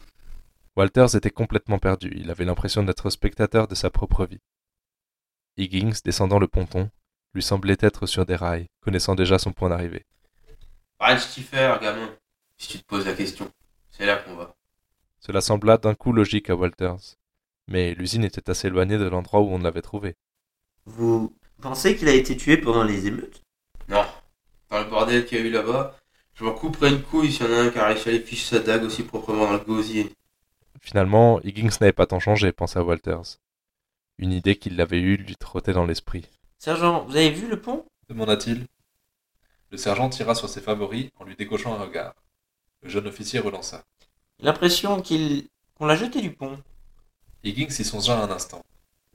Walters 0.76 1.16
était 1.16 1.30
complètement 1.30 1.80
perdu, 1.80 2.12
il 2.16 2.30
avait 2.30 2.44
l'impression 2.44 2.84
d'être 2.84 3.10
spectateur 3.10 3.68
de 3.68 3.76
sa 3.76 3.90
propre 3.90 4.26
vie. 4.26 4.42
Higgins, 5.58 5.94
descendant 6.04 6.40
le 6.40 6.50
ponton, 6.50 6.90
lui 7.34 7.42
semblait 7.42 7.78
être 7.80 8.06
sur 8.06 8.26
des 8.26 8.36
rails, 8.36 8.68
connaissant 8.82 9.16
déjà 9.16 9.40
son 9.40 9.54
point 9.54 9.70
d'arrivée. 9.70 10.06
Arrête 11.00 11.20
Stiffer, 11.20 11.78
gamin. 11.82 12.14
Si 12.58 12.68
tu 12.68 12.80
te 12.80 12.86
poses 12.86 13.06
la 13.06 13.14
question, 13.14 13.50
c'est 13.90 14.06
là 14.06 14.18
qu'on 14.18 14.36
va. 14.36 14.54
Cela 15.22 15.40
sembla 15.40 15.78
d'un 15.78 15.96
coup 15.96 16.12
logique 16.12 16.50
à 16.50 16.56
Walters. 16.56 17.16
Mais 17.68 17.94
l'usine 17.94 18.26
était 18.26 18.50
assez 18.50 18.68
éloignée 18.68 18.98
de 18.98 19.08
l'endroit 19.08 19.40
où 19.40 19.50
on 19.50 19.60
l'avait 19.60 19.82
trouvé. 19.82 20.16
Vous 20.86 21.34
pensez 21.62 21.96
qu'il 21.96 22.08
a 22.08 22.14
été 22.14 22.38
tué 22.38 22.58
pendant 22.58 22.84
les 22.84 23.08
émeutes? 23.08 23.42
Non. 23.90 24.06
Dans 24.70 24.80
le 24.80 24.90
bordel 24.90 25.26
qu'il 25.26 25.40
y 25.40 25.42
a 25.42 25.46
eu 25.46 25.50
là-bas, 25.50 25.96
je 26.36 26.44
m'en 26.44 26.54
couperai 26.54 26.90
une 26.90 27.02
couille 27.02 27.32
s'il 27.32 27.46
y 27.46 27.50
en 27.50 27.54
a 27.54 27.62
un 27.62 27.70
qui 27.70 27.80
a 27.80 27.88
réussi 27.88 28.10
à 28.10 28.12
aller 28.12 28.22
ficher 28.22 28.58
sa 28.58 28.60
dague 28.60 28.84
aussi 28.84 29.04
proprement 29.04 29.46
dans 29.46 29.54
le 29.54 29.60
gosier. 29.60 30.12
Finalement, 30.82 31.40
Higgins 31.42 31.70
n'avait 31.82 31.94
pas 31.94 32.06
tant 32.06 32.20
changé, 32.20 32.52
pensa 32.52 32.84
Walters. 32.84 33.40
Une 34.18 34.32
idée 34.32 34.56
qu'il 34.56 34.80
avait 34.80 35.00
eue 35.00 35.18
lui 35.18 35.36
trottait 35.36 35.74
dans 35.74 35.86
l'esprit. 35.86 36.26
Sergent, 36.60 37.06
vous 37.06 37.16
avez 37.16 37.32
vu 37.32 37.48
le 37.48 37.60
pont? 37.60 37.86
demanda-t-il. 38.10 38.68
Le 39.72 39.78
sergent 39.78 40.10
tira 40.10 40.36
sur 40.36 40.48
ses 40.48 40.62
favoris 40.62 41.10
en 41.20 41.24
lui 41.24 41.36
décochant 41.36 41.74
un 41.74 41.82
regard. 41.84 42.14
Le 42.84 42.90
jeune 42.90 43.08
officier 43.08 43.40
relança. 43.40 43.84
L'impression 44.40 45.02
qu'il 45.02 45.48
qu'on 45.76 45.88
l'a 45.88 45.96
jeté 45.96 46.22
du 46.22 46.32
pont. 46.32 46.58
Higgins 47.44 47.76
y 47.80 47.84
songea 47.84 48.22
un 48.22 48.30
instant. 48.30 48.64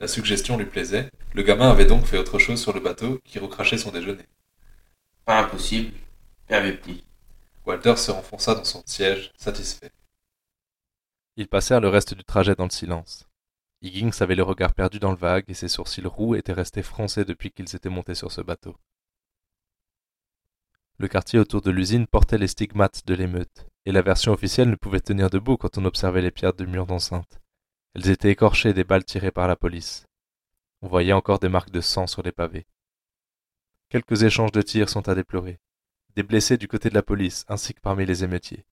La 0.01 0.09
suggestion 0.09 0.57
lui 0.57 0.65
plaisait. 0.65 1.11
Le 1.35 1.43
gamin 1.43 1.71
avait 1.71 1.85
donc 1.85 2.07
fait 2.07 2.17
autre 2.17 2.39
chose 2.39 2.61
sur 2.61 2.73
le 2.73 2.81
bateau 2.81 3.21
qui 3.23 3.39
recrachait 3.39 3.77
son 3.77 3.93
déjeuner. 3.93 4.25
Pas 5.27 5.41
impossible. 5.41 5.93
Bien 6.49 6.63
petit. 6.73 7.05
Walter 7.67 7.97
se 7.97 8.11
renfonça 8.11 8.55
dans 8.55 8.65
son 8.65 8.83
siège, 8.87 9.31
satisfait. 9.37 9.93
Ils 11.37 11.49
passèrent 11.49 11.83
le 11.83 11.89
reste 11.89 12.15
du 12.15 12.25
trajet 12.25 12.55
dans 12.55 12.65
le 12.65 12.71
silence. 12.71 13.29
Higgins 13.83 14.11
avait 14.21 14.35
le 14.35 14.43
regard 14.43 14.73
perdu 14.73 14.99
dans 14.99 15.11
le 15.11 15.17
vague 15.19 15.45
et 15.49 15.55
ses 15.55 15.69
sourcils 15.69 16.07
roux 16.07 16.35
étaient 16.35 16.55
restés 16.55 16.83
froncés 16.83 17.25
depuis 17.27 17.51
qu'ils 17.51 17.77
étaient 17.77 17.89
montés 17.91 18.15
sur 18.15 18.33
ce 18.33 18.41
bateau. 18.41 18.77
Le 20.99 21.09
quartier 21.09 21.39
autour 21.39 21.61
de 21.61 21.71
l'usine 21.71 22.07
portait 22.07 22.39
les 22.39 22.49
stigmates 22.49 23.07
de 23.07 23.15
l'émeute, 23.15 23.67
et 23.87 23.93
la 23.93 24.03
version 24.03 24.33
officielle 24.33 24.69
ne 24.69 24.75
pouvait 24.77 25.01
tenir 25.01 25.31
debout 25.31 25.57
quand 25.57 25.79
on 25.79 25.85
observait 25.85 26.21
les 26.21 26.31
pierres 26.31 26.53
du 26.53 26.67
mur 26.67 26.87
d'enceinte. 26.87 27.40
Elles 27.95 28.11
étaient 28.11 28.31
écorchées 28.31 28.73
des 28.73 28.85
balles 28.85 29.05
tirées 29.05 29.33
par 29.33 29.49
la 29.49 29.57
police. 29.57 30.07
On 30.83 30.89
voyait 30.89 31.13
encore 31.13 31.41
des 31.41 31.49
marques 31.49 31.71
de 31.71 31.81
sang 31.81 32.07
sur 32.07 32.23
les 32.23 32.33
pavés. 32.33 32.67
Quelques 33.89 34.23
échanges 34.23 34.53
de 34.53 34.63
tirs 34.63 34.89
sont 34.89 35.09
à 35.09 35.15
déplorer. 35.15 35.59
Des 36.15 36.23
blessés 36.23 36.57
du 36.57 36.69
côté 36.69 36.89
de 36.89 36.95
la 36.95 37.03
police, 37.03 37.45
ainsi 37.49 37.75
que 37.75 37.81
parmi 37.81 38.07
les 38.07 38.23
émeutiers. 38.23 38.65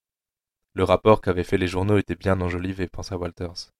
Le 0.74 0.84
rapport 0.84 1.20
qu'avaient 1.20 1.44
fait 1.44 1.58
les 1.58 1.66
journaux 1.66 1.98
était 1.98 2.14
bien 2.14 2.40
enjolivé, 2.40 2.86
pensa 2.86 3.16
Walters. 3.16 3.72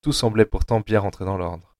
Tout 0.00 0.12
semblait 0.12 0.46
pourtant 0.46 0.80
bien 0.80 1.00
rentrer 1.00 1.26
dans 1.26 1.36
l'ordre. 1.36 1.76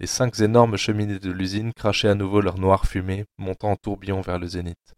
Les 0.00 0.06
cinq 0.06 0.40
énormes 0.40 0.76
cheminées 0.76 1.20
de 1.20 1.30
l'usine 1.30 1.72
crachaient 1.72 2.08
à 2.08 2.14
nouveau 2.14 2.40
leur 2.40 2.58
noire 2.58 2.86
fumée, 2.86 3.24
montant 3.38 3.70
en 3.70 3.76
tourbillon 3.76 4.20
vers 4.20 4.38
le 4.38 4.46
zénith. 4.46 4.94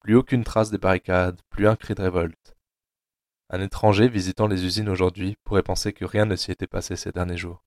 Plus 0.00 0.14
aucune 0.14 0.44
trace 0.44 0.70
des 0.70 0.78
barricades, 0.78 1.40
plus 1.50 1.66
un 1.66 1.76
cri 1.76 1.94
de 1.94 2.02
révolte. 2.02 2.54
Un 3.50 3.62
étranger 3.62 4.08
visitant 4.08 4.46
les 4.46 4.64
usines 4.64 4.90
aujourd'hui 4.90 5.36
pourrait 5.44 5.62
penser 5.62 5.94
que 5.94 6.04
rien 6.04 6.26
ne 6.26 6.36
s'y 6.36 6.50
était 6.50 6.66
passé 6.66 6.96
ces 6.96 7.12
derniers 7.12 7.38
jours. 7.38 7.64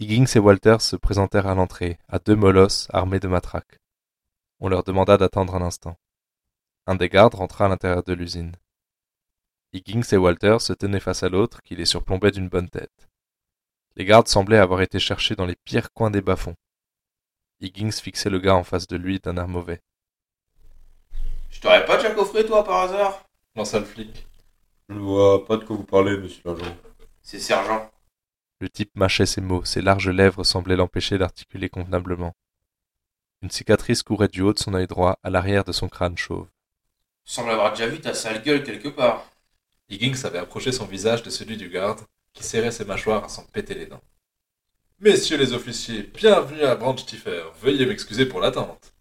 Higgins 0.00 0.24
et 0.34 0.38
Walters 0.38 0.80
se 0.80 0.96
présentèrent 0.96 1.46
à 1.46 1.54
l'entrée, 1.54 1.98
à 2.08 2.18
deux 2.18 2.34
molosses 2.34 2.88
armés 2.90 3.20
de 3.20 3.28
matraques. 3.28 3.78
On 4.60 4.68
leur 4.68 4.82
demanda 4.82 5.18
d'attendre 5.18 5.54
un 5.54 5.62
instant. 5.62 5.98
Un 6.86 6.94
des 6.94 7.10
gardes 7.10 7.34
rentra 7.34 7.66
à 7.66 7.68
l'intérieur 7.68 8.02
de 8.02 8.14
l'usine. 8.14 8.56
Higgins 9.74 10.10
et 10.10 10.16
Walters 10.16 10.62
se 10.62 10.72
tenaient 10.72 11.00
face 11.00 11.22
à 11.22 11.28
l'autre 11.28 11.62
qui 11.62 11.76
les 11.76 11.84
surplombait 11.84 12.30
d'une 12.30 12.48
bonne 12.48 12.70
tête. 12.70 13.08
Les 13.96 14.06
gardes 14.06 14.28
semblaient 14.28 14.58
avoir 14.58 14.80
été 14.80 14.98
cherchés 14.98 15.36
dans 15.36 15.46
les 15.46 15.56
pires 15.64 15.92
coins 15.92 16.10
des 16.10 16.22
bas-fonds. 16.22 16.56
Higgins 17.60 17.92
fixait 17.92 18.30
le 18.30 18.38
gars 18.38 18.56
en 18.56 18.64
face 18.64 18.86
de 18.86 18.96
lui 18.96 19.20
d'un 19.20 19.36
air 19.36 19.48
mauvais. 19.48 19.82
Je 21.50 21.60
t'aurais 21.60 21.84
pas 21.84 21.98
déjà 21.98 22.14
coffré, 22.14 22.46
toi, 22.46 22.64
par 22.64 22.80
hasard? 22.80 23.28
Lança 23.54 23.78
le 23.78 23.84
flic. 23.84 24.26
Je 24.92 24.98
ne 24.98 25.04
vois 25.04 25.46
pas 25.46 25.56
de 25.56 25.64
quoi 25.64 25.76
vous 25.76 25.84
parlez, 25.84 26.18
monsieur 26.18 26.42
l'agent. 26.44 26.76
C'est 27.22 27.40
sergent. 27.40 27.90
Le 28.60 28.68
type 28.68 28.90
mâchait 28.94 29.24
ses 29.24 29.40
mots, 29.40 29.64
ses 29.64 29.80
larges 29.80 30.10
lèvres 30.10 30.44
semblaient 30.44 30.76
l'empêcher 30.76 31.16
d'articuler 31.16 31.70
convenablement. 31.70 32.34
Une 33.40 33.50
cicatrice 33.50 34.02
courait 34.02 34.28
du 34.28 34.42
haut 34.42 34.52
de 34.52 34.58
son 34.58 34.74
œil 34.74 34.86
droit 34.86 35.18
à 35.22 35.30
l'arrière 35.30 35.64
de 35.64 35.72
son 35.72 35.88
crâne 35.88 36.18
chauve. 36.18 36.46
Tu 37.24 37.32
sembles 37.32 37.50
avoir 37.50 37.70
déjà 37.70 37.86
vu 37.86 38.00
ta 38.00 38.12
sale 38.12 38.42
gueule 38.42 38.64
quelque 38.64 38.88
part. 38.88 39.24
Higgins 39.88 40.24
avait 40.24 40.38
approché 40.38 40.72
son 40.72 40.84
visage 40.84 41.22
de 41.22 41.30
celui 41.30 41.56
du 41.56 41.70
garde, 41.70 42.00
qui 42.34 42.44
serrait 42.44 42.70
ses 42.70 42.84
mâchoires 42.84 43.24
à 43.24 43.30
s'en 43.30 43.44
péter 43.44 43.74
les 43.74 43.86
dents. 43.86 44.02
Messieurs 45.00 45.38
les 45.38 45.54
officiers, 45.54 46.02
bienvenue 46.02 46.64
à 46.64 46.76
Branchtifer. 46.76 47.44
Veuillez 47.62 47.86
m'excuser 47.86 48.26
pour 48.26 48.40
l'attente. 48.40 48.92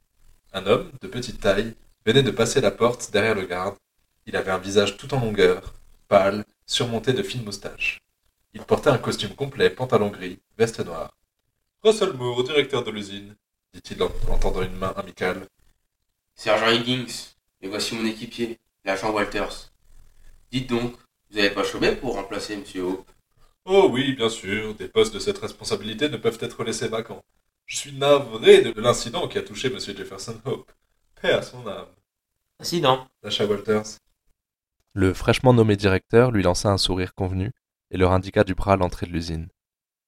Un 0.53 0.65
homme, 0.67 0.89
de 1.01 1.07
petite 1.07 1.41
taille, 1.41 1.75
venait 2.05 2.23
de 2.23 2.31
passer 2.31 2.61
la 2.61 2.71
porte 2.71 3.11
derrière 3.11 3.35
le 3.35 3.45
garde. 3.45 3.75
Il 4.25 4.37
avait 4.37 4.51
un 4.51 4.57
visage 4.57 4.95
tout 4.95 5.13
en 5.13 5.19
longueur, 5.19 5.73
pâle, 6.11 6.43
surmonté 6.65 7.13
de 7.13 7.23
fines 7.23 7.45
moustaches. 7.45 8.01
Il 8.53 8.61
portait 8.63 8.89
un 8.89 8.97
costume 8.97 9.33
complet, 9.33 9.69
pantalon 9.69 10.09
gris, 10.09 10.39
veste 10.57 10.81
noire. 10.81 11.15
Russell 11.83 12.11
Moore, 12.11 12.43
directeur 12.43 12.83
de 12.83 12.91
l'usine, 12.91 13.33
dit-il 13.73 14.03
en, 14.03 14.11
en 14.29 14.37
tendant 14.37 14.61
une 14.61 14.75
main 14.75 14.93
amicale. 14.97 15.47
Sergent 16.35 16.69
Higgins, 16.69 17.13
et 17.61 17.69
voici 17.69 17.95
mon 17.95 18.05
équipier, 18.05 18.59
l'agent 18.83 19.13
Walters. 19.13 19.71
Dites 20.51 20.69
donc, 20.69 20.95
vous 21.29 21.37
n'avez 21.37 21.51
pas 21.51 21.63
chômé 21.63 21.95
pour 21.95 22.15
remplacer 22.15 22.57
Monsieur 22.57 22.83
Hope? 22.83 23.09
Oh 23.63 23.87
oui, 23.89 24.13
bien 24.13 24.27
sûr, 24.27 24.75
des 24.75 24.89
postes 24.89 25.13
de 25.13 25.19
cette 25.19 25.37
responsabilité 25.37 26.09
ne 26.09 26.17
peuvent 26.17 26.39
être 26.41 26.65
laissés 26.65 26.89
vacants. 26.89 27.23
Je 27.65 27.77
suis 27.77 27.93
navré 27.93 28.63
de 28.63 28.81
l'incident 28.81 29.29
qui 29.29 29.37
a 29.37 29.43
touché 29.43 29.69
M. 29.69 29.79
Jefferson 29.79 30.37
Hope. 30.43 30.69
Paix 31.21 31.31
à 31.31 31.41
son 31.41 31.65
âme. 31.65 31.87
Incident. 32.59 33.07
Lâcha 33.23 33.45
Walters. 33.45 33.97
Le 34.93 35.13
fraîchement 35.13 35.53
nommé 35.53 35.77
directeur 35.77 36.31
lui 36.31 36.43
lança 36.43 36.69
un 36.69 36.77
sourire 36.77 37.13
convenu 37.13 37.51
et 37.91 37.97
leur 37.97 38.11
indiqua 38.11 38.43
du 38.43 38.55
bras 38.55 38.75
l'entrée 38.75 39.05
de 39.05 39.11
l'usine. 39.11 39.47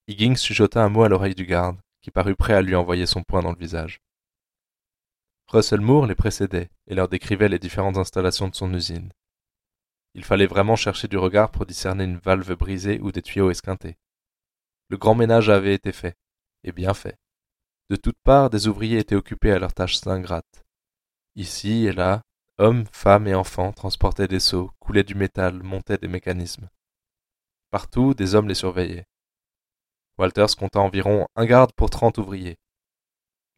Higgins 0.08 0.36
chuchota 0.36 0.84
un 0.84 0.90
mot 0.90 1.04
à 1.04 1.10
l'oreille 1.10 1.36
du 1.36 1.46
garde, 1.46 1.80
qui 2.02 2.12
parut 2.12 2.36
prêt 2.36 2.54
à 2.54 2.62
lui 2.62 2.76
envoyer 2.76 3.06
son 3.06 3.24
poing 3.24 3.42
dans 3.42 3.52
le 3.52 3.58
visage. 3.58 4.02
Russell 5.48 5.80
Moore 5.80 6.08
les 6.08 6.16
précédait 6.16 6.70
et 6.88 6.96
leur 6.96 7.08
décrivait 7.08 7.48
les 7.48 7.60
différentes 7.60 7.98
installations 7.98 8.50
de 8.50 8.56
son 8.56 8.74
usine. 8.74 9.14
Il 10.16 10.26
fallait 10.26 10.48
vraiment 10.48 10.76
chercher 10.76 11.08
du 11.08 11.18
regard 11.18 11.52
pour 11.52 11.66
discerner 11.66 12.04
une 12.04 12.18
valve 12.18 12.56
brisée 12.56 13.00
ou 13.00 13.12
des 13.12 13.22
tuyaux 13.22 13.52
esquintés. 13.52 13.98
Le 14.90 14.98
grand 14.98 15.16
ménage 15.16 15.50
avait 15.50 15.74
été 15.74 15.92
fait, 15.92 16.18
et 16.64 16.72
bien 16.74 16.94
fait. 16.94 17.18
De 17.90 17.96
toutes 17.96 18.20
parts, 18.24 18.50
des 18.50 18.68
ouvriers 18.68 19.00
étaient 19.00 19.16
occupés 19.16 19.52
à 19.52 19.60
leurs 19.60 19.74
tâches 19.74 20.06
ingrates. 20.08 20.64
Ici 21.36 21.86
et 21.86 21.94
là, 21.94 22.22
hommes, 22.58 22.86
femmes 22.92 23.28
et 23.28 23.36
enfants 23.36 23.72
transportaient 23.74 24.28
des 24.28 24.40
seaux, 24.40 24.72
coulaient 24.80 25.04
du 25.04 25.16
métal, 25.16 25.64
montaient 25.64 25.98
des 25.98 26.08
mécanismes. 26.08 26.70
Partout, 27.72 28.14
des 28.14 28.36
hommes 28.36 28.48
les 28.48 28.56
surveillaient. 28.56 29.08
Walters 30.18 30.56
compta 30.56 30.80
environ 30.80 31.28
un 31.36 31.46
garde 31.46 31.74
pour 31.74 31.90
trente 31.90 32.20
ouvriers. 32.20 32.60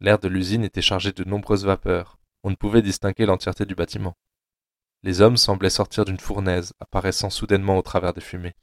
L'air 0.00 0.18
de 0.18 0.28
l'usine 0.28 0.64
était 0.64 0.82
chargé 0.82 1.12
de 1.12 1.24
nombreuses 1.24 1.66
vapeurs. 1.66 2.18
On 2.42 2.50
ne 2.50 2.54
pouvait 2.56 2.82
distinguer 2.82 3.26
l'entièreté 3.26 3.66
du 3.66 3.74
bâtiment. 3.74 4.16
Les 5.02 5.20
hommes 5.20 5.36
semblaient 5.36 5.70
sortir 5.70 6.04
d'une 6.04 6.18
fournaise, 6.18 6.72
apparaissant 6.80 7.30
soudainement 7.30 7.76
au 7.76 7.82
travers 7.82 8.14
des 8.14 8.20
fumées. 8.20 8.54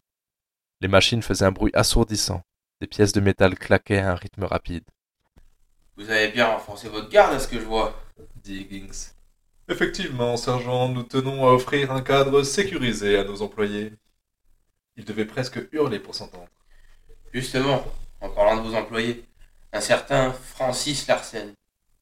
Les 0.82 0.88
machines 0.88 1.22
faisaient 1.22 1.46
un 1.46 1.52
bruit 1.52 1.72
assourdissant. 1.74 2.42
Des 2.82 2.88
pièces 2.88 3.14
de 3.14 3.22
métal 3.22 3.58
claquaient 3.58 4.00
à 4.00 4.12
un 4.12 4.16
rythme 4.16 4.44
rapide. 4.44 4.84
Vous 5.96 6.10
avez 6.10 6.30
bien 6.30 6.48
renforcé 6.48 6.90
votre 6.90 7.10
garde 7.10 7.36
à 7.36 7.40
ce 7.40 7.48
que 7.48 7.60
je 7.60 7.66
vois. 7.66 7.96
dit 8.36 8.58
Higgins. 8.62 9.14
Effectivement, 9.70 10.36
sergent, 10.36 10.90
nous 10.90 11.04
tenons 11.04 11.48
à 11.48 11.54
offrir 11.54 11.92
un 11.94 12.02
cadre 12.02 12.44
sécurisé 12.44 13.18
à 13.18 13.24
nos 13.24 13.42
employés. 13.42 13.94
Il 14.98 15.06
devait 15.06 15.26
presque 15.26 15.58
hurler 15.72 16.00
pour 16.00 16.16
s'entendre. 16.16 16.50
Justement, 17.34 17.82
en 18.20 18.30
parlant 18.30 18.62
de 18.62 18.68
vos 18.68 18.76
employés, 18.76 19.24
un 19.72 19.80
certain 19.80 20.34
Francis 20.34 21.08
Larsen. 21.08 21.54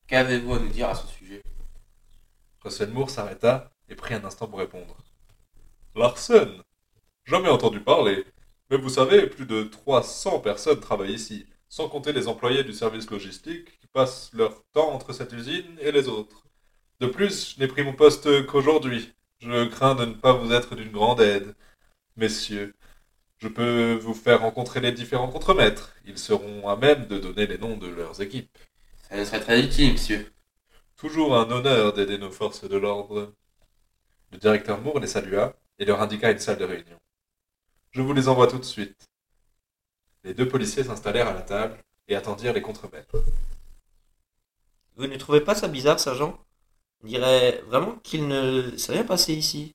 Qu'avez-vous 0.08 0.56
à 0.56 0.60
nous 0.60 0.70
dire 0.70 0.90
à 0.90 0.96
ce 0.96 1.06
sujet? 1.08 1.44
Russell 2.62 2.90
Moore 2.90 3.12
s'arrêta 3.12 3.72
et 3.90 3.96
prit 3.96 4.16
un 4.16 4.26
instant 4.26 4.48
pour 4.48 4.58
répondre. 4.58 4.98
Larsen? 5.96 6.64
Jamais 7.26 7.50
entendu 7.50 7.80
parler. 7.80 8.26
Mais 8.72 8.78
vous 8.78 8.90
savez, 8.90 9.28
plus 9.28 9.46
de 9.46 9.64
300 9.64 10.40
personnes 10.40 10.80
travaillent 10.80 11.14
ici, 11.14 11.46
sans 11.70 11.90
compter 11.90 12.12
les 12.12 12.28
employés 12.28 12.64
du 12.64 12.74
service 12.74 13.10
logistique 13.10 13.78
qui 13.80 13.88
passent 13.88 14.32
leur 14.34 14.64
temps 14.74 14.92
entre 14.92 15.14
cette 15.14 15.32
usine 15.32 15.78
et 15.80 15.92
les 15.92 16.08
autres. 16.08 16.44
De 17.02 17.08
plus, 17.08 17.56
je 17.56 17.60
n'ai 17.60 17.68
pris 17.68 17.84
mon 17.84 17.94
poste 17.94 18.46
qu'aujourd'hui. 18.46 19.12
Je 19.40 19.66
crains 19.66 19.96
de 19.96 20.06
ne 20.06 20.14
pas 20.14 20.34
vous 20.34 20.54
être 20.54 20.76
d'une 20.76 20.92
grande 20.92 21.20
aide. 21.20 21.56
Messieurs, 22.16 22.76
je 23.40 23.48
peux 23.48 23.96
vous 23.96 24.14
faire 24.14 24.42
rencontrer 24.42 24.82
les 24.82 24.92
différents 24.92 25.32
contremaîtres. 25.32 25.96
Ils 26.06 26.20
seront 26.20 26.70
à 26.70 26.76
même 26.76 27.08
de 27.08 27.18
donner 27.18 27.48
les 27.48 27.58
noms 27.58 27.76
de 27.76 27.88
leurs 27.88 28.22
équipes. 28.22 28.56
Ça 29.10 29.18
nous 29.18 29.26
serait 29.26 29.40
très 29.40 29.60
utile, 29.60 29.94
monsieur. 29.94 30.32
Toujours 30.96 31.36
un 31.36 31.50
honneur 31.50 31.94
d'aider 31.94 32.20
nos 32.20 32.30
forces 32.30 32.70
de 32.70 32.78
l'ordre. 32.78 33.34
Le 34.32 34.38
directeur 34.38 34.80
Moore 34.80 35.00
les 35.00 35.08
salua 35.08 35.56
et 35.80 35.86
leur 35.86 36.04
indiqua 36.04 36.30
une 36.30 36.38
salle 36.38 36.60
de 36.60 36.66
réunion. 36.66 37.00
Je 37.94 38.04
vous 38.04 38.14
les 38.14 38.28
envoie 38.28 38.46
tout 38.46 38.60
de 38.60 38.64
suite. 38.64 39.08
Les 40.24 40.36
deux 40.36 40.48
policiers 40.48 40.84
s'installèrent 40.84 41.30
à 41.30 41.34
la 41.34 41.42
table 41.42 41.80
et 42.08 42.16
attendirent 42.16 42.54
les 42.54 42.62
contremaîtres. 42.62 43.24
Vous 44.98 45.08
ne 45.08 45.18
trouvez 45.18 45.42
pas 45.42 45.56
ça 45.56 45.68
bizarre, 45.68 46.00
sergent? 46.00 46.38
On 47.04 47.08
dirait 47.08 47.62
vraiment 47.68 47.96
qu'il 48.04 48.28
ne 48.28 48.78
s'est 48.78 48.94
rien 48.94 49.04
passé 49.04 49.34
ici. 49.34 49.74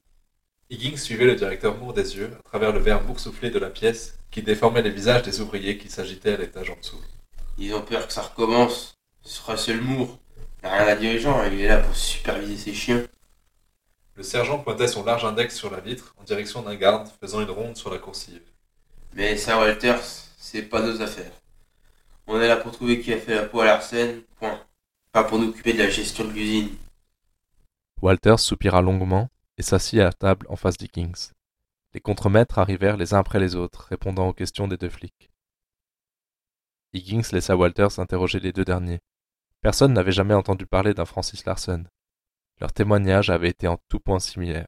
Higgins 0.71 0.97
suivait 0.97 1.25
le 1.25 1.35
directeur 1.35 1.77
Moore 1.77 1.93
des 1.93 2.17
yeux 2.17 2.31
à 2.39 2.43
travers 2.43 2.73
le 2.73 2.79
verre 2.79 3.03
boursouflé 3.03 3.51
de 3.51 3.59
la 3.59 3.71
pièce 3.71 4.19
qui 4.31 4.43
déformait 4.43 4.83
les 4.83 4.91
visages 4.91 5.23
des 5.23 5.41
ouvriers 5.41 5.79
qui 5.79 5.89
s'agitaient 5.89 6.35
à 6.35 6.37
l'étage 6.37 6.71
en 6.71 6.77
dessous. 6.77 7.01
Ils 7.59 7.75
ont 7.75 7.83
peur 7.83 8.07
que 8.07 8.13
ça 8.13 8.23
recommence. 8.23 8.97
Ce 9.23 9.37
sera 9.37 9.57
seul 9.57 9.81
Moore. 9.81 10.19
Il 10.63 10.69
n'a 10.69 10.75
rien 10.75 10.87
à 10.87 10.97
dirigeant, 10.97 11.45
il 11.45 11.61
est 11.61 11.69
là 11.69 11.79
pour 11.79 11.97
superviser 11.97 12.57
ses 12.57 12.75
chiens. 12.75 13.07
Le 14.15 14.23
sergent 14.23 14.59
pointait 14.59 14.89
son 14.89 15.05
large 15.05 15.25
index 15.25 15.55
sur 15.55 15.71
la 15.71 15.81
vitre 15.81 16.15
en 16.19 16.25
direction 16.25 16.63
d'un 16.63 16.75
garde 16.77 17.09
faisant 17.21 17.41
une 17.41 17.51
ronde 17.51 17.77
sur 17.77 17.91
la 17.91 17.99
coursive. 17.99 18.43
Mais 19.15 19.37
ça, 19.37 19.59
Walters, 19.59 20.03
c'est 20.39 20.63
pas 20.63 20.81
nos 20.81 21.03
affaires. 21.03 21.33
On 22.27 22.41
est 22.41 22.49
là 22.49 22.57
pour 22.57 22.73
trouver 22.73 23.01
qui 23.01 23.13
a 23.13 23.19
fait 23.19 23.35
la 23.35 23.45
peau 23.45 23.61
à 23.61 23.67
Larsen, 23.67 24.23
point. 24.39 24.61
Pas 25.13 25.25
pour 25.25 25.39
nous 25.39 25.49
occuper 25.49 25.73
de 25.73 25.79
la 25.79 25.91
gestion 25.91 26.25
de 26.25 26.33
l'usine. 26.33 26.71
Walters 28.03 28.41
soupira 28.41 28.83
longuement 28.83 29.31
et 29.57 29.63
s'assit 29.63 30.01
à 30.01 30.05
la 30.05 30.13
table 30.13 30.47
en 30.51 30.57
face 30.57 30.77
d'Higgins. 30.77 31.33
Les 31.95 32.01
contremaîtres 32.01 32.59
arrivèrent 32.59 32.99
les 32.99 33.15
uns 33.15 33.19
après 33.19 33.41
les 33.41 33.57
autres, 33.57 33.87
répondant 33.89 34.29
aux 34.29 34.35
questions 34.35 34.69
des 34.69 34.77
deux 34.77 34.91
flics. 34.91 35.31
Higgins 36.93 37.23
laissa 37.33 37.57
Walters 37.57 37.99
interroger 37.99 38.39
les 38.39 38.53
deux 38.53 38.65
derniers. 38.65 39.01
Personne 39.63 39.95
n'avait 39.95 40.13
jamais 40.13 40.35
entendu 40.35 40.67
parler 40.67 40.93
d'un 40.93 41.07
Francis 41.07 41.45
Larsen. 41.47 41.89
Leur 42.61 42.73
témoignage 42.73 43.31
avait 43.31 43.49
été 43.49 43.67
en 43.67 43.79
tout 43.89 43.99
point 43.99 44.19
similaire. 44.19 44.67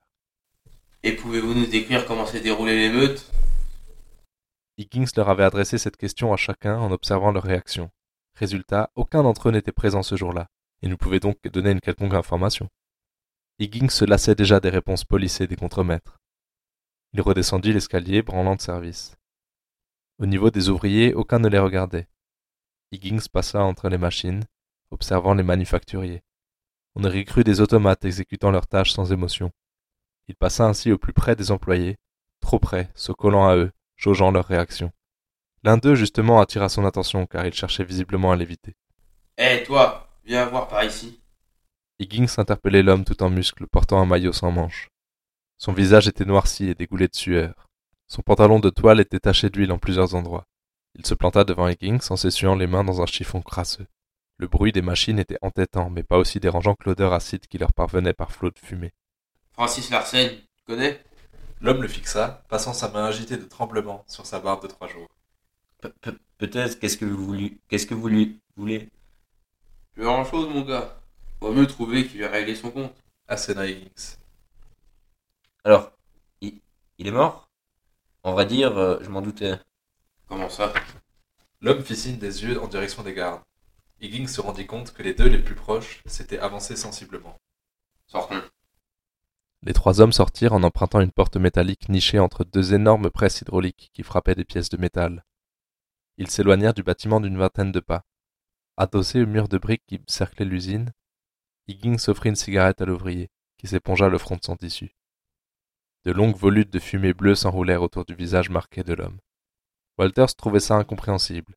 Et 1.02 1.12
pouvez-vous 1.12 1.54
nous 1.54 1.66
décrire 1.66 2.06
comment 2.06 2.26
s'est 2.26 2.40
déroulée 2.40 2.76
l'émeute? 2.76 3.30
Higgins 4.78 5.10
leur 5.16 5.28
avait 5.28 5.44
adressé 5.44 5.76
cette 5.76 5.96
question 5.96 6.32
à 6.32 6.36
chacun 6.36 6.78
en 6.78 6.90
observant 6.92 7.30
leur 7.30 7.44
réaction. 7.44 7.90
Résultat, 8.34 8.90
aucun 8.94 9.22
d'entre 9.22 9.48
eux 9.48 9.52
n'était 9.52 9.72
présent 9.72 10.02
ce 10.02 10.16
jour-là, 10.16 10.48
et 10.82 10.88
ne 10.88 10.94
pouvait 10.94 11.20
donc 11.20 11.36
donner 11.48 11.72
une 11.72 11.80
quelconque 11.80 12.14
information. 12.14 12.68
Higgins 13.60 13.90
se 13.90 14.04
lassait 14.04 14.36
déjà 14.36 14.60
des 14.60 14.70
réponses 14.70 15.02
policées 15.02 15.48
des 15.48 15.56
contremaîtres. 15.56 16.20
Il 17.12 17.20
redescendit 17.20 17.72
l'escalier, 17.72 18.22
branlant 18.22 18.54
de 18.54 18.60
service. 18.60 19.16
Au 20.20 20.26
niveau 20.26 20.50
des 20.50 20.68
ouvriers, 20.68 21.12
aucun 21.12 21.40
ne 21.40 21.48
les 21.48 21.58
regardait. 21.58 22.06
Higgins 22.92 23.26
passa 23.32 23.64
entre 23.64 23.88
les 23.88 23.98
machines, 23.98 24.44
observant 24.92 25.34
les 25.34 25.42
manufacturiers. 25.42 26.22
On 26.94 27.02
aurait 27.02 27.24
cru 27.24 27.42
des 27.42 27.60
automates 27.60 28.04
exécutant 28.04 28.52
leurs 28.52 28.68
tâches 28.68 28.92
sans 28.92 29.12
émotion. 29.12 29.50
Il 30.28 30.36
passa 30.36 30.64
ainsi 30.64 30.92
au 30.92 30.98
plus 30.98 31.12
près 31.12 31.34
des 31.34 31.50
employés, 31.50 31.96
trop 32.38 32.60
près, 32.60 32.90
se 32.94 33.10
collant 33.10 33.48
à 33.48 33.56
eux, 33.56 33.72
jaugeant 33.96 34.30
leur 34.30 34.46
réaction. 34.46 34.92
L'un 35.64 35.78
d'eux 35.78 35.96
justement 35.96 36.40
attira 36.40 36.68
son 36.68 36.84
attention 36.84 37.26
car 37.26 37.44
il 37.44 37.52
cherchait 37.52 37.84
visiblement 37.84 38.30
à 38.30 38.36
l'éviter. 38.36 38.76
Hé, 39.36 39.64
toi, 39.64 40.08
viens 40.24 40.46
voir 40.46 40.68
par 40.68 40.84
ici. 40.84 41.17
Higgins 42.00 42.38
interpellait 42.38 42.82
l'homme 42.82 43.04
tout 43.04 43.22
en 43.22 43.30
muscles 43.30 43.66
portant 43.66 44.00
un 44.00 44.06
maillot 44.06 44.32
sans 44.32 44.50
manches. 44.50 44.88
Son 45.58 45.72
visage 45.72 46.08
était 46.08 46.24
noirci 46.24 46.66
et 46.68 46.74
dégoulé 46.74 47.08
de 47.08 47.16
sueur. 47.16 47.68
Son 48.06 48.22
pantalon 48.22 48.60
de 48.60 48.70
toile 48.70 49.00
était 49.00 49.18
taché 49.20 49.50
d'huile 49.50 49.72
en 49.72 49.78
plusieurs 49.78 50.14
endroits. 50.14 50.46
Il 50.94 51.04
se 51.06 51.14
planta 51.14 51.44
devant 51.44 51.68
Higgins 51.68 51.98
en 52.10 52.16
s'essuyant 52.16 52.54
les 52.54 52.66
mains 52.66 52.84
dans 52.84 53.02
un 53.02 53.06
chiffon 53.06 53.42
crasseux. 53.42 53.86
Le 54.36 54.46
bruit 54.46 54.72
des 54.72 54.82
machines 54.82 55.18
était 55.18 55.38
entêtant, 55.42 55.90
mais 55.90 56.04
pas 56.04 56.18
aussi 56.18 56.38
dérangeant 56.40 56.74
que 56.74 56.88
l'odeur 56.88 57.12
acide 57.12 57.46
qui 57.48 57.58
leur 57.58 57.72
parvenait 57.72 58.12
par 58.14 58.32
flots 58.32 58.50
de 58.50 58.58
fumée. 58.58 58.92
Francis 59.52 59.90
Larsen, 59.90 60.30
tu 60.56 60.64
connais? 60.64 61.02
L'homme 61.60 61.82
le 61.82 61.88
fixa, 61.88 62.44
passant 62.48 62.72
sa 62.72 62.88
main 62.88 63.04
agitée 63.06 63.36
de 63.36 63.44
tremblement 63.44 64.04
sur 64.06 64.24
sa 64.26 64.38
barbe 64.38 64.62
de 64.62 64.68
trois 64.68 64.88
jours. 64.88 65.08
Pe- 65.80 65.92
pe- 66.00 66.18
Peut-être, 66.38 66.78
qu'est-ce 66.78 66.96
que 66.96 67.04
vous 67.04 67.24
voulez 67.24 67.58
Qu'est-ce 67.68 67.86
que 67.86 67.94
vous 67.94 68.08
lui 68.08 68.40
voulez? 68.56 68.88
Plus 69.92 70.04
grand 70.04 70.24
chose, 70.24 70.48
mon 70.48 70.62
gars. 70.62 70.97
Vaut 71.40 71.52
mieux 71.52 71.66
trouver 71.66 72.06
qu'il 72.06 72.24
a 72.24 72.28
réglé 72.28 72.54
son 72.54 72.70
compte. 72.70 72.94
Asséna 73.28 73.66
Higgins. 73.66 74.16
Alors, 75.64 75.92
il, 76.40 76.60
il 76.98 77.06
est 77.06 77.12
mort? 77.12 77.48
En 78.22 78.32
vrai 78.32 78.46
dire, 78.46 78.76
euh, 78.76 78.98
je 79.02 79.08
m'en 79.08 79.22
doutais. 79.22 79.58
Comment 80.26 80.48
ça? 80.48 80.72
L'homme 81.60 81.82
fit 81.82 81.96
signe 81.96 82.18
des 82.18 82.44
yeux 82.44 82.60
en 82.60 82.68
direction 82.68 83.02
des 83.02 83.14
gardes. 83.14 83.42
Higgins 84.00 84.28
se 84.28 84.40
rendit 84.40 84.66
compte 84.66 84.92
que 84.92 85.02
les 85.02 85.14
deux 85.14 85.28
les 85.28 85.42
plus 85.42 85.54
proches 85.54 86.02
s'étaient 86.06 86.38
avancés 86.38 86.76
sensiblement. 86.76 87.36
Sortons. 88.06 88.42
Les 89.62 89.72
trois 89.72 90.00
hommes 90.00 90.12
sortirent 90.12 90.52
en 90.52 90.62
empruntant 90.62 91.00
une 91.00 91.10
porte 91.10 91.36
métallique 91.36 91.88
nichée 91.88 92.18
entre 92.18 92.44
deux 92.44 92.74
énormes 92.74 93.10
presses 93.10 93.40
hydrauliques 93.40 93.90
qui 93.92 94.02
frappaient 94.02 94.36
des 94.36 94.44
pièces 94.44 94.68
de 94.68 94.76
métal. 94.76 95.24
Ils 96.16 96.30
s'éloignèrent 96.30 96.74
du 96.74 96.82
bâtiment 96.82 97.20
d'une 97.20 97.38
vingtaine 97.38 97.72
de 97.72 97.80
pas. 97.80 98.04
Adossé 98.76 99.22
au 99.22 99.26
mur 99.26 99.48
de 99.48 99.58
briques 99.58 99.84
qui 99.86 100.00
cerclait 100.06 100.44
l'usine, 100.44 100.92
Higgins 101.68 102.08
offrit 102.08 102.30
une 102.30 102.36
cigarette 102.36 102.80
à 102.80 102.84
l'ouvrier, 102.84 103.28
qui 103.58 103.68
s'épongea 103.68 104.08
le 104.08 104.18
front 104.18 104.36
de 104.36 104.44
son 104.44 104.56
tissu. 104.56 104.96
De 106.04 106.12
longues 106.12 106.36
volutes 106.36 106.72
de 106.72 106.80
fumée 106.80 107.12
bleue 107.14 107.36
s'enroulèrent 107.36 107.82
autour 107.82 108.04
du 108.04 108.14
visage 108.14 108.50
marqué 108.50 108.82
de 108.82 108.94
l'homme. 108.94 109.18
Walters 109.98 110.34
trouvait 110.34 110.60
ça 110.60 110.76
incompréhensible. 110.76 111.54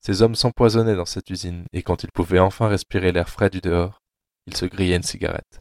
Ces 0.00 0.22
hommes 0.22 0.34
s'empoisonnaient 0.36 0.96
dans 0.96 1.04
cette 1.06 1.30
usine, 1.30 1.66
et 1.72 1.82
quand 1.82 2.04
ils 2.04 2.12
pouvaient 2.12 2.38
enfin 2.38 2.68
respirer 2.68 3.12
l'air 3.12 3.28
frais 3.28 3.50
du 3.50 3.60
dehors, 3.60 4.00
ils 4.46 4.56
se 4.56 4.66
grillaient 4.66 4.96
une 4.96 5.02
cigarette. 5.02 5.60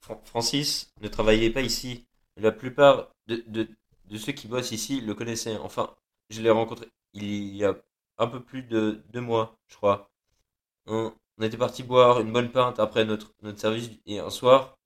Fran- 0.00 0.20
Francis 0.24 0.92
ne 1.00 1.08
travaillait 1.08 1.50
pas 1.50 1.62
ici. 1.62 2.06
La 2.36 2.52
plupart 2.52 3.10
de, 3.26 3.44
de, 3.46 3.68
ceux 4.18 4.32
qui 4.32 4.48
bossent 4.48 4.72
ici 4.72 5.00
le 5.00 5.14
connaissaient. 5.14 5.56
Enfin, 5.58 5.94
je 6.28 6.42
l'ai 6.42 6.50
rencontré 6.50 6.86
il 7.14 7.56
y 7.56 7.64
a 7.64 7.76
un 8.18 8.26
peu 8.26 8.42
plus 8.42 8.62
de 8.62 9.02
deux 9.12 9.20
mois, 9.20 9.58
je 9.68 9.76
crois. 9.76 10.10
On 11.40 11.44
était 11.44 11.56
parti 11.56 11.82
boire 11.82 12.20
une 12.20 12.32
bonne 12.32 12.50
pinte 12.50 12.78
après 12.78 13.04
notre, 13.06 13.32
notre 13.42 13.58
service 13.58 13.90
et 14.06 14.18
un 14.18 14.28
soir, 14.30 14.76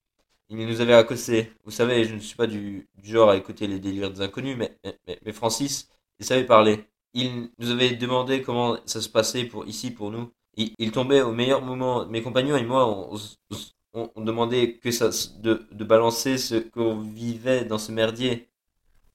il 0.48 0.56
nous 0.66 0.80
avait 0.80 0.94
accosté. 0.94 1.52
Vous 1.64 1.72
savez, 1.72 2.04
je 2.04 2.14
ne 2.14 2.20
suis 2.20 2.36
pas 2.36 2.46
du, 2.46 2.88
du 2.94 3.10
genre 3.10 3.30
à 3.30 3.36
écouter 3.36 3.66
les 3.66 3.80
délires 3.80 4.12
des 4.12 4.20
inconnus, 4.20 4.56
mais, 4.56 4.78
mais, 4.84 5.18
mais 5.24 5.32
Francis, 5.32 5.88
il 6.20 6.24
savait 6.26 6.44
parler. 6.44 6.84
Il 7.12 7.50
nous 7.58 7.70
avait 7.70 7.96
demandé 7.96 8.42
comment 8.42 8.78
ça 8.86 9.00
se 9.00 9.08
passait 9.08 9.44
pour 9.44 9.66
ici 9.66 9.90
pour 9.90 10.12
nous. 10.12 10.30
Il, 10.56 10.72
il 10.78 10.92
tombait 10.92 11.22
au 11.22 11.32
meilleur 11.32 11.60
moment. 11.60 12.06
Mes 12.06 12.22
compagnons 12.22 12.56
et 12.56 12.64
moi, 12.64 12.86
on, 12.86 13.16
on, 13.94 14.10
on, 14.14 14.20
demandait 14.22 14.74
que 14.74 14.92
ça, 14.92 15.10
de, 15.40 15.66
de 15.72 15.84
balancer 15.84 16.38
ce 16.38 16.56
qu'on 16.56 17.00
vivait 17.00 17.64
dans 17.64 17.78
ce 17.78 17.90
merdier. 17.90 18.48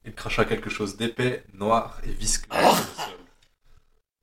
Il 0.04 0.14
cracha 0.14 0.44
quelque 0.44 0.70
chose 0.70 0.98
d'épais, 0.98 1.46
noir 1.54 2.02
et 2.04 2.12
visqueux 2.12 2.50
sol, 2.52 3.08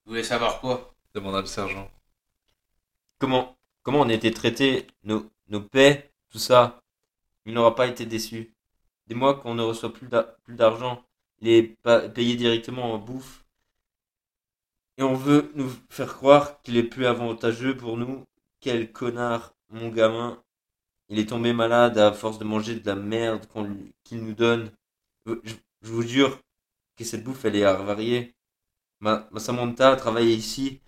Vous 0.04 0.10
voulez 0.12 0.22
savoir 0.24 0.60
quoi? 0.60 0.94
Demanda 1.14 1.40
le 1.40 1.46
sergent. 1.46 1.90
Comment, 3.18 3.56
comment 3.82 4.00
on 4.00 4.08
était 4.08 4.30
traités, 4.30 4.86
nos, 5.04 5.30
nos 5.48 5.60
paix, 5.60 6.12
tout 6.30 6.38
ça. 6.38 6.82
Il 7.46 7.54
n'aura 7.54 7.74
pas 7.74 7.86
été 7.86 8.06
déçu. 8.06 8.54
Des 9.06 9.14
mois 9.14 9.34
qu'on 9.38 9.54
ne 9.54 9.62
reçoit 9.62 9.92
plus 9.92 10.08
d'a- 10.08 10.36
plus 10.44 10.54
d'argent, 10.54 11.04
il 11.40 11.48
est 11.48 11.76
payé 12.14 12.36
directement 12.36 12.92
en 12.92 12.98
bouffe. 12.98 13.44
Et 14.98 15.02
on 15.02 15.14
veut 15.14 15.52
nous 15.54 15.70
faire 15.90 16.14
croire 16.14 16.60
qu'il 16.62 16.76
est 16.76 16.82
plus 16.82 17.06
avantageux 17.06 17.76
pour 17.76 17.96
nous. 17.96 18.24
Quel 18.60 18.92
connard, 18.92 19.54
mon 19.70 19.88
gamin. 19.90 20.42
Il 21.08 21.18
est 21.18 21.28
tombé 21.28 21.52
malade 21.52 21.98
à 21.98 22.12
force 22.12 22.38
de 22.38 22.44
manger 22.44 22.80
de 22.80 22.86
la 22.86 22.96
merde 22.96 23.46
qu'il 24.04 24.22
nous 24.24 24.34
donne. 24.34 24.70
Je, 25.26 25.54
vous 25.82 26.02
jure 26.02 26.40
que 26.96 27.04
cette 27.04 27.24
bouffe, 27.24 27.44
elle 27.44 27.56
est 27.56 27.64
avariée. 27.64 28.34
Ma, 29.00 29.28
ma 29.30 29.40
Samantha 29.40 29.96
travaille 29.96 30.32
ici. 30.34 30.80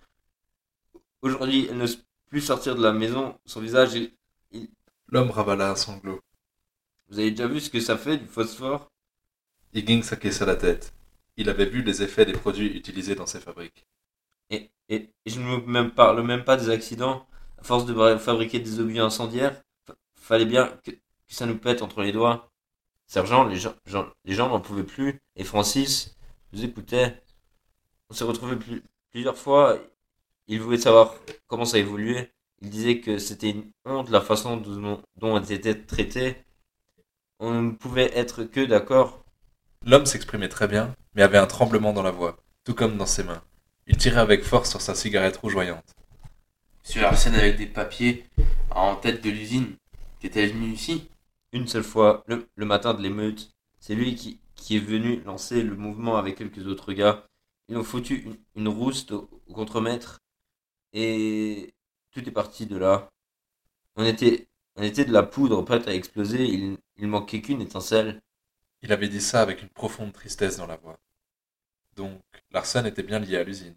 Aujourd'hui, 1.21 1.67
elle 1.69 1.77
n'ose 1.77 2.03
plus 2.29 2.41
sortir 2.41 2.75
de 2.75 2.83
la 2.83 2.93
maison. 2.93 3.37
Son 3.45 3.61
visage, 3.61 3.93
il- 3.95 4.69
L'homme 5.07 5.31
ravala 5.31 5.71
un 5.71 5.75
sanglot. 5.75 6.21
vous 7.09 7.19
avez 7.19 7.31
déjà 7.31 7.47
vu 7.47 7.59
ce 7.59 7.69
que 7.69 7.79
ça 7.79 7.97
fait 7.97 8.17
du 8.17 8.25
phosphore? 8.27 8.91
Higgins 9.73 10.01
acquiesça 10.11 10.45
la 10.45 10.55
tête. 10.55 10.93
Il 11.37 11.49
avait 11.49 11.65
vu 11.65 11.81
les 11.83 12.01
effets 12.03 12.25
des 12.25 12.33
produits 12.33 12.67
utilisés 12.77 13.15
dans 13.15 13.25
ces 13.25 13.39
fabriques. 13.39 13.85
et, 14.49 14.71
et, 14.89 15.09
et 15.25 15.29
je 15.29 15.39
ne 15.39 15.45
me 15.45 15.57
même 15.65 15.91
parle 15.91 16.21
même 16.23 16.43
pas 16.43 16.57
des 16.57 16.69
accidents. 16.69 17.27
À 17.57 17.63
force 17.63 17.85
de 17.85 18.17
fabriquer 18.17 18.59
des 18.59 18.79
objets 18.79 18.99
incendiaires, 18.99 19.61
fa- 19.85 19.95
fallait 20.15 20.45
bien 20.45 20.67
que, 20.83 20.91
que 20.91 20.97
ça 21.27 21.45
nous 21.45 21.57
pète 21.57 21.81
entre 21.81 22.01
les 22.01 22.11
doigts. 22.11 22.51
Sergent, 23.07 23.45
les 23.45 23.57
gens, 23.57 23.75
gens- 23.85 24.11
les 24.25 24.33
gens 24.35 24.49
n'en 24.49 24.61
pouvaient 24.61 24.83
plus. 24.85 25.21
Et 25.35 25.43
Francis 25.43 26.17
nous 26.53 26.63
écoutait. 26.63 27.21
On 28.09 28.13
s'est 28.13 28.23
retrouvés 28.25 28.55
plus- 28.55 28.83
plusieurs 29.11 29.37
fois. 29.37 29.79
Il 30.51 30.59
voulait 30.59 30.79
savoir 30.79 31.13
comment 31.45 31.63
ça 31.63 31.77
évoluait. 31.77 32.31
Il 32.63 32.71
disait 32.71 33.01
que 33.01 33.19
c'était 33.19 33.51
une 33.51 33.71
honte 33.85 34.09
la 34.09 34.19
façon 34.19 34.57
dont, 34.57 34.99
dont 35.15 35.35
on 35.35 35.43
était 35.43 35.75
traités. 35.75 36.37
On 37.39 37.61
ne 37.61 37.71
pouvait 37.71 38.11
être 38.17 38.43
que 38.43 38.65
d'accord. 38.65 39.23
L'homme 39.85 40.07
s'exprimait 40.07 40.49
très 40.49 40.67
bien, 40.67 40.95
mais 41.13 41.21
avait 41.21 41.37
un 41.37 41.45
tremblement 41.45 41.93
dans 41.93 42.01
la 42.01 42.09
voix, 42.09 42.35
tout 42.63 42.73
comme 42.73 42.97
dans 42.97 43.05
ses 43.05 43.23
mains. 43.23 43.43
Il 43.85 43.95
tirait 43.95 44.19
avec 44.21 44.43
force 44.43 44.71
sur 44.71 44.81
sa 44.81 44.95
cigarette 44.95 45.37
rougeoyante. 45.37 45.95
Monsieur 46.83 47.01
Larsen 47.01 47.35
avec 47.35 47.55
des 47.55 47.67
papiers 47.67 48.25
en 48.71 48.95
tête 48.95 49.23
de 49.23 49.29
l'usine. 49.29 49.75
T'étais 50.19 50.47
venu 50.47 50.71
ici? 50.71 51.09
Une 51.53 51.67
seule 51.67 51.83
fois, 51.83 52.23
le, 52.25 52.47
le 52.55 52.65
matin 52.65 52.95
de 52.95 53.03
l'émeute. 53.03 53.51
C'est 53.79 53.95
lui 53.95 54.15
qui, 54.15 54.39
qui 54.55 54.77
est 54.77 54.79
venu 54.79 55.21
lancer 55.21 55.61
le 55.61 55.75
mouvement 55.75 56.17
avec 56.17 56.37
quelques 56.37 56.65
autres 56.65 56.91
gars. 56.93 57.23
Ils 57.67 57.77
ont 57.77 57.83
foutu 57.83 58.23
une, 58.23 58.37
une 58.55 58.67
rouste 58.67 59.11
au, 59.11 59.29
au 59.47 59.53
contremaître. 59.53 60.19
Et 60.93 61.73
tout 62.11 62.27
est 62.27 62.31
parti 62.31 62.65
de 62.65 62.77
là. 62.77 63.09
On 63.95 64.05
était, 64.05 64.47
on 64.75 64.83
était 64.83 65.05
de 65.05 65.13
la 65.13 65.23
poudre 65.23 65.61
prête 65.63 65.87
à 65.87 65.93
exploser. 65.95 66.45
Il, 66.45 66.77
il 66.97 67.07
manquait 67.07 67.41
qu'une 67.41 67.61
étincelle. 67.61 68.21
Il 68.81 68.93
avait 68.93 69.09
dit 69.09 69.21
ça 69.21 69.41
avec 69.41 69.61
une 69.61 69.69
profonde 69.69 70.13
tristesse 70.13 70.57
dans 70.57 70.67
la 70.67 70.77
voix. 70.77 70.99
Donc, 71.95 72.21
Larsen 72.51 72.85
était 72.85 73.03
bien 73.03 73.19
lié 73.19 73.37
à 73.37 73.43
l'usine. 73.43 73.75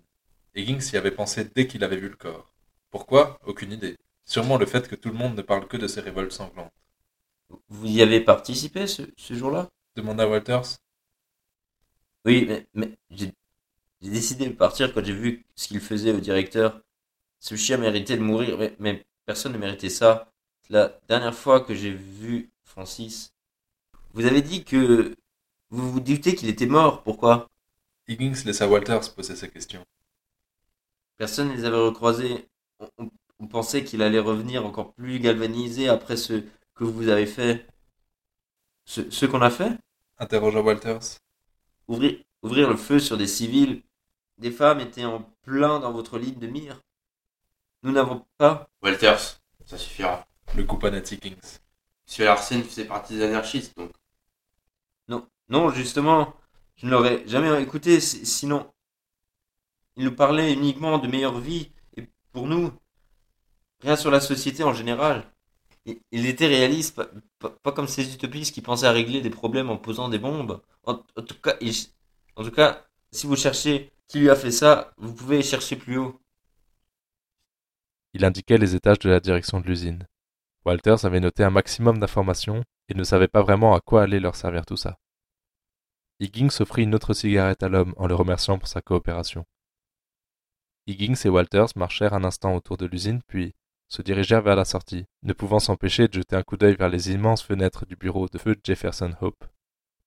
Higgins 0.54 0.92
y 0.92 0.96
avait 0.96 1.10
pensé 1.10 1.44
dès 1.44 1.66
qu'il 1.66 1.84
avait 1.84 1.96
vu 1.96 2.08
le 2.08 2.16
corps. 2.16 2.52
Pourquoi? 2.90 3.38
Aucune 3.46 3.72
idée. 3.72 3.98
Sûrement 4.24 4.58
le 4.58 4.66
fait 4.66 4.88
que 4.88 4.94
tout 4.94 5.08
le 5.10 5.14
monde 5.16 5.36
ne 5.36 5.42
parle 5.42 5.68
que 5.68 5.76
de 5.76 5.88
ces 5.88 6.00
révoltes 6.00 6.32
sanglantes. 6.32 6.72
Vous 7.68 7.86
y 7.86 8.02
avez 8.02 8.20
participé 8.20 8.86
ce, 8.86 9.02
ce 9.16 9.34
jour-là? 9.34 9.68
Demanda 9.96 10.28
Walters. 10.28 10.78
Oui, 12.24 12.44
mais, 12.48 12.66
mais 12.74 12.98
j'ai 13.10 13.32
j'ai 14.02 14.10
décidé 14.10 14.46
de 14.48 14.54
partir 14.54 14.92
quand 14.94 15.04
j'ai 15.04 15.14
vu 15.14 15.46
ce 15.56 15.68
qu'il 15.68 15.80
faisait 15.80 16.12
au 16.12 16.20
directeur. 16.20 16.82
Ce 17.42 17.56
chien 17.56 17.76
méritait 17.76 18.16
de 18.16 18.22
mourir, 18.22 18.56
mais, 18.58 18.74
mais 18.80 19.04
personne 19.26 19.52
ne 19.52 19.58
méritait 19.58 19.90
ça. 19.90 20.32
C'est 20.62 20.72
la 20.72 20.98
dernière 21.08 21.34
fois 21.34 21.60
que 21.60 21.74
j'ai 21.74 21.92
vu 21.92 22.50
Francis. 22.64 23.34
Vous 24.14 24.26
avez 24.26 24.42
dit 24.42 24.64
que 24.64 25.14
vous 25.70 25.92
vous 25.92 26.00
doutez 26.00 26.34
qu'il 26.36 26.48
était 26.48 26.66
mort. 26.66 27.02
Pourquoi? 27.02 27.48
Higgins 28.06 28.44
laissa 28.44 28.68
Walters 28.68 29.12
poser 29.12 29.34
ses 29.34 29.50
questions. 29.50 29.84
Personne 31.16 31.48
ne 31.48 31.54
les 31.54 31.64
avait 31.64 31.78
recroisés. 31.78 32.48
On, 32.78 32.88
on- 32.98 33.10
on 33.38 33.46
pensait 33.48 33.82
qu'il 33.82 34.02
allait 34.02 34.18
revenir 34.20 34.66
encore 34.66 34.92
plus 34.92 35.18
galvanisé 35.18 35.88
après 35.88 36.16
ce 36.18 36.44
que 36.74 36.84
vous 36.84 37.08
avez 37.08 37.26
fait. 37.26 37.66
Ce, 38.84 39.10
ce 39.10 39.26
qu'on 39.26 39.42
a 39.42 39.50
fait? 39.50 39.76
Interrogea 40.18 40.62
Walters. 40.62 41.18
ouvrir, 41.86 42.18
ouvrir 42.42 42.68
le 42.68 42.76
feu 42.76 42.98
sur 42.98 43.16
des 43.16 43.28
civils. 43.28 43.82
Des 44.38 44.50
femmes 44.50 44.80
étaient 44.80 45.04
en 45.04 45.22
plein 45.42 45.78
dans 45.78 45.92
votre 45.92 46.18
ligne 46.18 46.38
de 46.40 46.48
mire. 46.48 46.80
Nous 47.82 47.92
n'avons 47.92 48.26
pas. 48.38 48.68
Walters, 48.82 49.40
ça 49.64 49.78
suffira. 49.78 50.26
Le 50.56 50.64
coupa 50.64 50.90
net 50.90 51.10
Higgins. 51.10 51.36
Monsieur 52.06 52.24
Larsen 52.24 52.62
faisait 52.62 52.84
partie 52.84 53.14
des 53.16 53.24
anarchistes, 53.24 53.76
donc. 53.76 53.90
Non, 55.08 55.26
non, 55.48 55.70
justement, 55.70 56.34
je 56.76 56.86
ne 56.86 56.90
l'aurais 56.92 57.26
jamais 57.26 57.62
écouté. 57.62 58.00
si- 58.00 58.26
Sinon, 58.26 58.70
il 59.96 60.04
nous 60.04 60.14
parlait 60.14 60.52
uniquement 60.52 60.98
de 60.98 61.08
meilleure 61.08 61.38
vie. 61.40 61.72
Et 61.96 62.08
pour 62.32 62.46
nous, 62.46 62.72
rien 63.80 63.96
sur 63.96 64.10
la 64.10 64.20
société 64.20 64.64
en 64.64 64.72
général. 64.74 65.24
Il, 65.86 66.00
il 66.12 66.26
était 66.26 66.46
réaliste, 66.46 66.96
pas, 66.96 67.08
pas- 67.40 67.50
pas 67.50 67.72
comme 67.72 67.88
ces 67.88 68.14
utopistes 68.14 68.54
qui 68.54 68.62
pensaient 68.62 68.86
à 68.86 68.92
régler 68.92 69.20
des 69.20 69.30
problèmes 69.30 69.70
en 69.70 69.78
posant 69.78 70.08
des 70.08 70.18
bombes. 70.18 70.62
En, 70.84 70.94
en 71.16 71.22
tout 71.22 71.40
cas, 71.42 71.56
il- 71.60 71.74
en 72.36 72.44
tout 72.44 72.52
cas, 72.52 72.86
si 73.12 73.26
vous 73.26 73.36
cherchez 73.36 73.92
qui 74.08 74.20
lui 74.20 74.30
a 74.30 74.36
fait 74.36 74.52
ça, 74.52 74.92
vous 74.98 75.14
pouvez 75.14 75.42
chercher 75.42 75.76
plus 75.76 75.98
haut. 75.98 76.20
Il 78.14 78.24
indiquait 78.24 78.58
les 78.58 78.74
étages 78.74 78.98
de 78.98 79.10
la 79.10 79.20
direction 79.20 79.60
de 79.60 79.66
l'usine. 79.66 80.06
Walters 80.64 81.04
avait 81.04 81.20
noté 81.20 81.44
un 81.44 81.50
maximum 81.50 81.98
d'informations 81.98 82.62
et 82.88 82.94
ne 82.94 83.04
savait 83.04 83.28
pas 83.28 83.42
vraiment 83.42 83.74
à 83.74 83.80
quoi 83.80 84.02
allait 84.02 84.20
leur 84.20 84.36
servir 84.36 84.66
tout 84.66 84.76
ça. 84.76 84.98
Higgins 86.20 86.60
offrit 86.60 86.84
une 86.84 86.94
autre 86.94 87.14
cigarette 87.14 87.62
à 87.62 87.68
l'homme 87.68 87.94
en 87.96 88.06
le 88.06 88.14
remerciant 88.14 88.58
pour 88.58 88.68
sa 88.68 88.80
coopération. 88.80 89.44
Higgins 90.86 91.16
et 91.24 91.28
Walters 91.28 91.70
marchèrent 91.76 92.14
un 92.14 92.24
instant 92.24 92.54
autour 92.54 92.76
de 92.76 92.86
l'usine, 92.86 93.22
puis 93.26 93.54
se 93.88 94.02
dirigèrent 94.02 94.42
vers 94.42 94.56
la 94.56 94.64
sortie, 94.64 95.06
ne 95.22 95.32
pouvant 95.32 95.58
s'empêcher 95.58 96.08
de 96.08 96.14
jeter 96.14 96.36
un 96.36 96.42
coup 96.42 96.56
d'œil 96.56 96.76
vers 96.76 96.88
les 96.88 97.10
immenses 97.10 97.42
fenêtres 97.42 97.86
du 97.86 97.96
bureau 97.96 98.28
de 98.28 98.38
feu 98.38 98.56
Jefferson 98.64 99.14
Hope. 99.20 99.44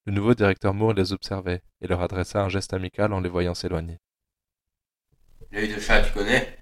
Le 0.06 0.12
nouveau 0.12 0.34
directeur 0.34 0.74
Moore 0.74 0.94
les 0.94 1.12
observait 1.12 1.62
et 1.80 1.86
leur 1.86 2.00
adressa 2.00 2.42
un 2.42 2.48
geste 2.48 2.72
amical 2.72 3.12
en 3.12 3.20
les 3.20 3.28
voyant 3.28 3.54
s'éloigner. 3.54 3.98
L'œil 5.50 5.74
de 5.74 5.80
chat, 5.80 6.02
tu 6.02 6.12
connais? 6.12 6.55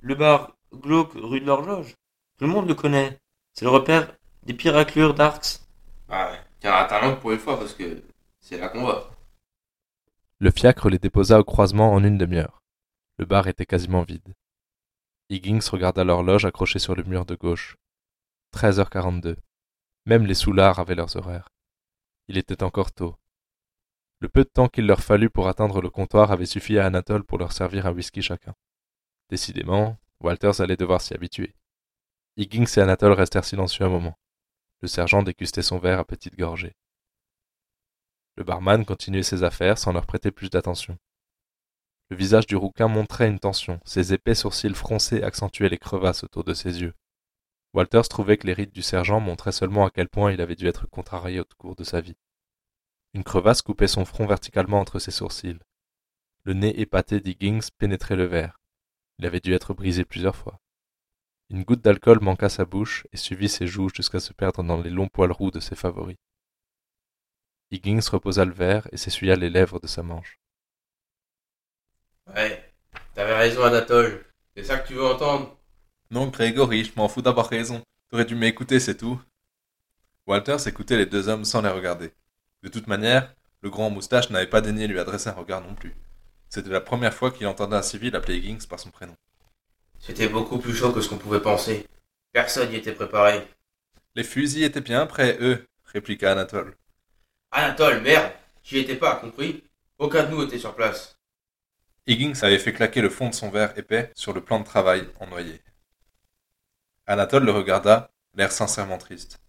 Le 0.00 0.14
bar 0.14 0.56
glauque 0.72 1.12
rue 1.14 1.40
de 1.40 1.46
l'horloge. 1.46 1.94
Tout 2.38 2.44
le 2.44 2.50
monde 2.50 2.68
le 2.68 2.74
connaît. 2.74 3.18
C'est 3.52 3.64
le 3.64 3.70
repère 3.70 4.16
des 4.42 4.54
pires 4.54 4.74
raclures 4.74 5.14
d'Arcs. 5.14 5.60
Ah, 6.08 6.32
tiens 6.60 6.72
à 6.72 6.84
ta 6.84 7.00
langue 7.00 7.20
pour 7.20 7.32
une 7.32 7.38
fois 7.38 7.58
parce 7.58 7.74
que 7.74 8.02
c'est 8.40 8.58
là 8.58 8.68
qu'on 8.68 8.84
va. 8.84 9.10
Le 10.40 10.50
fiacre 10.50 10.90
les 10.90 10.98
déposa 10.98 11.38
au 11.38 11.44
croisement 11.44 11.92
en 11.92 12.02
une 12.02 12.18
demi-heure. 12.18 12.62
Le 13.18 13.24
bar 13.24 13.46
était 13.46 13.66
quasiment 13.66 14.02
vide. 14.02 14.34
Higgins 15.30 15.70
regarda 15.70 16.04
l'horloge 16.04 16.44
accrochée 16.44 16.80
sur 16.80 16.94
le 16.94 17.04
mur 17.04 17.24
de 17.24 17.36
gauche. 17.36 17.76
13h42. 18.54 19.36
Même 20.06 20.26
les 20.26 20.34
soulards 20.34 20.80
avaient 20.80 20.94
leurs 20.94 21.16
horaires. 21.16 21.48
Il 22.28 22.36
était 22.36 22.62
encore 22.62 22.92
tôt. 22.92 23.16
Le 24.18 24.28
peu 24.28 24.44
de 24.44 24.48
temps 24.48 24.68
qu'il 24.68 24.86
leur 24.86 25.00
fallut 25.00 25.30
pour 25.30 25.48
atteindre 25.48 25.80
le 25.80 25.90
comptoir 25.90 26.32
avait 26.32 26.46
suffi 26.46 26.78
à 26.78 26.86
Anatole 26.86 27.24
pour 27.24 27.38
leur 27.38 27.52
servir 27.52 27.86
un 27.86 27.92
whisky 27.92 28.20
chacun. 28.20 28.54
Décidément, 29.30 29.98
Walters 30.20 30.60
allait 30.60 30.76
devoir 30.76 31.00
s'y 31.00 31.14
habituer. 31.14 31.54
Higgins 32.36 32.66
et 32.76 32.80
Anatole 32.80 33.12
restèrent 33.12 33.44
silencieux 33.44 33.84
un 33.84 33.88
moment. 33.88 34.18
Le 34.80 34.88
sergent 34.88 35.22
dégustait 35.22 35.62
son 35.62 35.78
verre 35.78 36.00
à 36.00 36.04
petites 36.04 36.36
gorgées. 36.36 36.76
Le 38.36 38.44
barman 38.44 38.84
continuait 38.84 39.22
ses 39.22 39.44
affaires 39.44 39.78
sans 39.78 39.92
leur 39.92 40.06
prêter 40.06 40.30
plus 40.30 40.50
d'attention. 40.50 40.98
Le 42.10 42.16
visage 42.16 42.46
du 42.46 42.56
rouquin 42.56 42.88
montrait 42.88 43.28
une 43.28 43.38
tension, 43.38 43.80
ses 43.84 44.12
épais 44.12 44.34
sourcils 44.34 44.74
froncés 44.74 45.22
accentuaient 45.22 45.68
les 45.68 45.78
crevasses 45.78 46.24
autour 46.24 46.44
de 46.44 46.52
ses 46.52 46.82
yeux. 46.82 46.94
Walters 47.72 48.08
trouvait 48.08 48.36
que 48.36 48.46
les 48.46 48.52
rides 48.52 48.72
du 48.72 48.82
sergent 48.82 49.20
montraient 49.20 49.52
seulement 49.52 49.86
à 49.86 49.90
quel 49.90 50.08
point 50.08 50.32
il 50.32 50.40
avait 50.40 50.54
dû 50.54 50.66
être 50.66 50.86
contrarié 50.86 51.40
au 51.40 51.44
cours 51.56 51.76
de 51.76 51.84
sa 51.84 52.00
vie. 52.00 52.16
Une 53.14 53.24
crevasse 53.24 53.62
coupait 53.62 53.88
son 53.88 54.04
front 54.04 54.26
verticalement 54.26 54.80
entre 54.80 54.98
ses 54.98 55.12
sourcils. 55.12 55.58
Le 56.42 56.52
nez 56.52 56.80
épaté 56.80 57.20
d'Higgins 57.20 57.66
pénétrait 57.78 58.16
le 58.16 58.26
verre. 58.26 58.60
Il 59.18 59.26
avait 59.26 59.40
dû 59.40 59.54
être 59.54 59.74
brisé 59.74 60.04
plusieurs 60.04 60.36
fois. 60.36 60.58
Une 61.50 61.62
goutte 61.62 61.82
d'alcool 61.82 62.20
manqua 62.20 62.48
sa 62.48 62.64
bouche 62.64 63.06
et 63.12 63.16
suivit 63.16 63.48
ses 63.48 63.66
joues 63.66 63.90
jusqu'à 63.94 64.20
se 64.20 64.32
perdre 64.32 64.62
dans 64.62 64.80
les 64.80 64.90
longs 64.90 65.08
poils 65.08 65.32
roux 65.32 65.50
de 65.50 65.60
ses 65.60 65.76
favoris. 65.76 66.16
Higgins 67.70 68.00
reposa 68.10 68.44
le 68.44 68.52
verre 68.52 68.88
et 68.92 68.96
s'essuya 68.96 69.36
les 69.36 69.50
lèvres 69.50 69.80
de 69.80 69.86
sa 69.86 70.02
manche. 70.02 70.38
Ouais, 72.34 72.72
t'avais 73.14 73.36
raison, 73.36 73.62
Anatole. 73.64 74.24
C'est 74.56 74.64
ça 74.64 74.78
que 74.78 74.88
tu 74.88 74.94
veux 74.94 75.04
entendre? 75.04 75.58
Non, 76.10 76.28
Grégory, 76.28 76.84
je 76.84 76.92
m'en 76.96 77.08
fous 77.08 77.22
d'avoir 77.22 77.48
raison. 77.48 77.82
T'aurais 78.08 78.24
dû 78.24 78.34
m'écouter, 78.34 78.80
c'est 78.80 78.96
tout. 78.96 79.20
Walters 80.26 80.66
écoutait 80.66 80.96
les 80.96 81.06
deux 81.06 81.28
hommes 81.28 81.44
sans 81.44 81.60
les 81.60 81.68
regarder. 81.68 82.12
De 82.62 82.68
toute 82.68 82.86
manière, 82.86 83.34
le 83.60 83.70
grand 83.70 83.90
moustache 83.90 84.30
n'avait 84.30 84.46
pas 84.48 84.60
daigné 84.60 84.86
lui 84.86 84.98
adresser 84.98 85.28
un 85.28 85.32
regard 85.34 85.60
non 85.60 85.74
plus. 85.74 85.94
C'était 86.54 86.70
la 86.70 86.80
première 86.80 87.12
fois 87.12 87.32
qu'il 87.32 87.48
entendait 87.48 87.74
un 87.74 87.82
civil 87.82 88.14
appeler 88.14 88.36
Higgins 88.36 88.64
par 88.68 88.78
son 88.78 88.92
prénom. 88.92 89.16
C'était 89.98 90.28
beaucoup 90.28 90.58
plus 90.58 90.72
chaud 90.72 90.92
que 90.92 91.00
ce 91.00 91.08
qu'on 91.08 91.18
pouvait 91.18 91.42
penser. 91.42 91.84
Personne 92.30 92.70
n'y 92.70 92.76
était 92.76 92.92
préparé. 92.92 93.44
Les 94.14 94.22
fusils 94.22 94.62
étaient 94.62 94.80
bien 94.80 95.04
prêts, 95.06 95.36
eux, 95.40 95.66
répliqua 95.86 96.30
Anatole. 96.30 96.76
Anatole, 97.50 98.02
merde 98.02 98.30
J'y 98.62 98.78
étais 98.78 98.94
pas, 98.94 99.16
compris? 99.16 99.64
Aucun 99.98 100.22
de 100.22 100.30
nous 100.30 100.44
était 100.44 100.60
sur 100.60 100.76
place. 100.76 101.18
Higgins 102.06 102.40
avait 102.42 102.60
fait 102.60 102.72
claquer 102.72 103.00
le 103.00 103.10
fond 103.10 103.30
de 103.30 103.34
son 103.34 103.50
verre 103.50 103.76
épais 103.76 104.12
sur 104.14 104.32
le 104.32 104.40
plan 104.40 104.60
de 104.60 104.64
travail 104.64 105.08
en 105.18 105.26
noyer. 105.26 105.60
Anatole 107.08 107.46
le 107.46 107.50
regarda, 107.50 108.12
l'air 108.36 108.52
sincèrement 108.52 108.98
triste. 108.98 109.40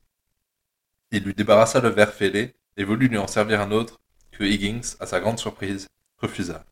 Il 1.12 1.24
lui 1.24 1.36
débarrassa 1.36 1.82
le 1.82 1.90
verre 1.90 2.16
fêlé 2.16 2.56
et 2.78 2.84
voulut 2.84 3.10
lui 3.10 3.20
en 3.20 3.28
servir 3.28 3.62
un 3.62 3.70
autre 3.70 4.00
que 4.32 4.44
Higgins, 4.44 4.96
à 5.00 5.06
sa 5.06 5.20
grande 5.20 5.38
surprise, 5.38 5.88
refusa. 6.18 6.66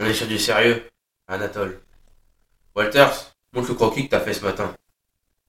On 0.00 0.06
est 0.06 0.14
sur 0.14 0.28
du 0.28 0.38
sérieux, 0.38 0.88
Anatole. 1.26 1.80
Walters, 2.76 3.34
montre 3.52 3.70
le 3.70 3.74
croquis 3.74 4.04
que 4.04 4.10
t'as 4.10 4.20
fait 4.20 4.32
ce 4.32 4.44
matin. 4.44 4.72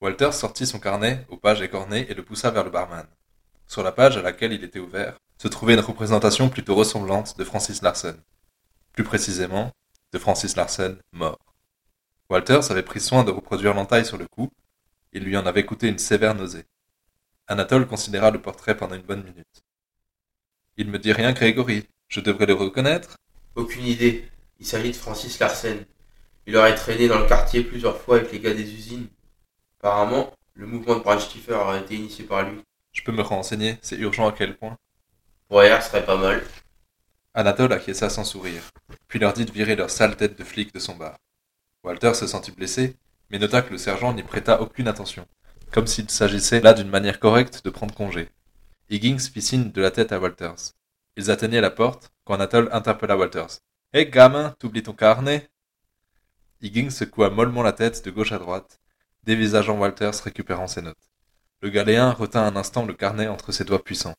Walters 0.01 0.33
sortit 0.33 0.65
son 0.65 0.79
carnet 0.79 1.23
aux 1.29 1.37
pages 1.37 1.61
écornées 1.61 2.09
et 2.09 2.15
le 2.15 2.25
poussa 2.25 2.49
vers 2.49 2.63
le 2.63 2.71
barman. 2.71 3.05
Sur 3.67 3.83
la 3.83 3.91
page 3.91 4.17
à 4.17 4.23
laquelle 4.23 4.51
il 4.51 4.63
était 4.63 4.79
ouvert 4.79 5.19
se 5.37 5.47
trouvait 5.47 5.75
une 5.75 5.81
représentation 5.81 6.49
plutôt 6.49 6.73
ressemblante 6.73 7.37
de 7.37 7.43
Francis 7.43 7.83
Larsen. 7.83 8.19
Plus 8.93 9.03
précisément, 9.03 9.71
de 10.13 10.17
Francis 10.17 10.55
Larsen 10.55 10.97
mort. 11.11 11.37
Walters 12.31 12.71
avait 12.71 12.81
pris 12.81 13.01
soin 13.01 13.23
de 13.23 13.31
reproduire 13.31 13.75
l'entaille 13.75 14.05
sur 14.05 14.17
le 14.17 14.27
cou, 14.27 14.49
il 15.13 15.23
lui 15.23 15.37
en 15.37 15.45
avait 15.45 15.65
coûté 15.65 15.87
une 15.87 15.99
sévère 15.99 16.33
nausée. 16.33 16.65
Anatole 17.47 17.87
considéra 17.87 18.31
le 18.31 18.41
portrait 18.41 18.75
pendant 18.75 18.95
une 18.95 19.03
bonne 19.03 19.23
minute. 19.23 19.63
Il 20.77 20.89
me 20.89 20.97
dit 20.97 21.13
rien, 21.13 21.33
Grégory. 21.33 21.87
Je 22.07 22.19
devrais 22.19 22.47
le 22.47 22.53
reconnaître 22.55 23.17
Aucune 23.55 23.85
idée. 23.85 24.27
Il 24.59 24.65
s'agit 24.65 24.91
de 24.91 24.95
Francis 24.95 25.39
Larsen. 25.39 25.85
Il 26.45 26.57
aurait 26.57 26.75
traîné 26.75 27.07
dans 27.07 27.19
le 27.19 27.27
quartier 27.27 27.63
plusieurs 27.63 27.99
fois 28.01 28.17
avec 28.17 28.31
les 28.31 28.39
gars 28.39 28.53
des 28.53 28.73
usines. 28.73 29.07
Apparemment, 29.79 30.33
le 30.53 30.67
mouvement 30.67 30.95
de 30.95 31.01
Brandstiffer 31.01 31.53
aurait 31.53 31.79
été 31.79 31.95
initié 31.95 32.25
par 32.25 32.43
lui. 32.43 32.59
Je 32.91 33.01
peux 33.03 33.11
me 33.11 33.21
renseigner, 33.21 33.77
c'est 33.81 33.97
urgent 33.97 34.27
à 34.27 34.33
quel 34.33 34.57
point 34.57 34.77
Ouais, 35.49 35.79
ce 35.79 35.87
serait 35.87 36.05
pas 36.05 36.17
mal. 36.17 36.43
Anatole 37.33 37.71
acquiesça 37.71 38.09
sans 38.09 38.25
sourire, 38.25 38.63
puis 39.07 39.19
leur 39.19 39.33
dit 39.33 39.45
de 39.45 39.51
virer 39.51 39.75
leur 39.75 39.89
sale 39.89 40.17
tête 40.17 40.37
de 40.37 40.43
flic 40.43 40.73
de 40.73 40.79
son 40.79 40.95
bar. 40.95 41.17
Walter 41.83 42.13
se 42.13 42.27
sentit 42.27 42.51
blessé, 42.51 42.97
mais 43.29 43.39
nota 43.39 43.61
que 43.61 43.71
le 43.71 43.77
sergent 43.77 44.13
n'y 44.13 44.23
prêta 44.23 44.61
aucune 44.61 44.87
attention, 44.87 45.25
comme 45.71 45.87
s'il 45.87 46.09
s'agissait 46.09 46.59
là 46.59 46.73
d'une 46.73 46.89
manière 46.89 47.19
correcte 47.19 47.63
de 47.63 47.69
prendre 47.69 47.93
congé. 47.93 48.29
Higgins 48.89 49.19
fit 49.19 49.41
signe 49.41 49.71
de 49.71 49.81
la 49.81 49.91
tête 49.91 50.11
à 50.11 50.19
Walters. 50.19 50.73
Ils 51.15 51.31
atteignaient 51.31 51.61
la 51.61 51.71
porte 51.71 52.11
quand 52.25 52.33
Anatole 52.33 52.69
interpella 52.73 53.15
Walters. 53.15 53.59
Hé 53.91 54.05
gamin, 54.05 54.55
t'oublies 54.59 54.83
ton 54.83 54.93
carnet? 54.93 55.49
Higgins 56.61 56.91
secoua 56.91 57.31
mollement 57.31 57.63
la 57.63 57.73
tête 57.73 58.05
de 58.05 58.11
gauche 58.11 58.31
à 58.31 58.37
droite, 58.37 58.79
dévisageant 59.23 59.79
Walters 59.79 60.13
récupérant 60.23 60.67
ses 60.67 60.83
notes. 60.83 61.09
Le 61.61 61.71
galéen 61.71 62.11
retint 62.11 62.43
un 62.43 62.55
instant 62.55 62.85
le 62.85 62.93
carnet 62.93 63.27
entre 63.27 63.51
ses 63.51 63.63
doigts 63.63 63.83
puissants. 63.83 64.13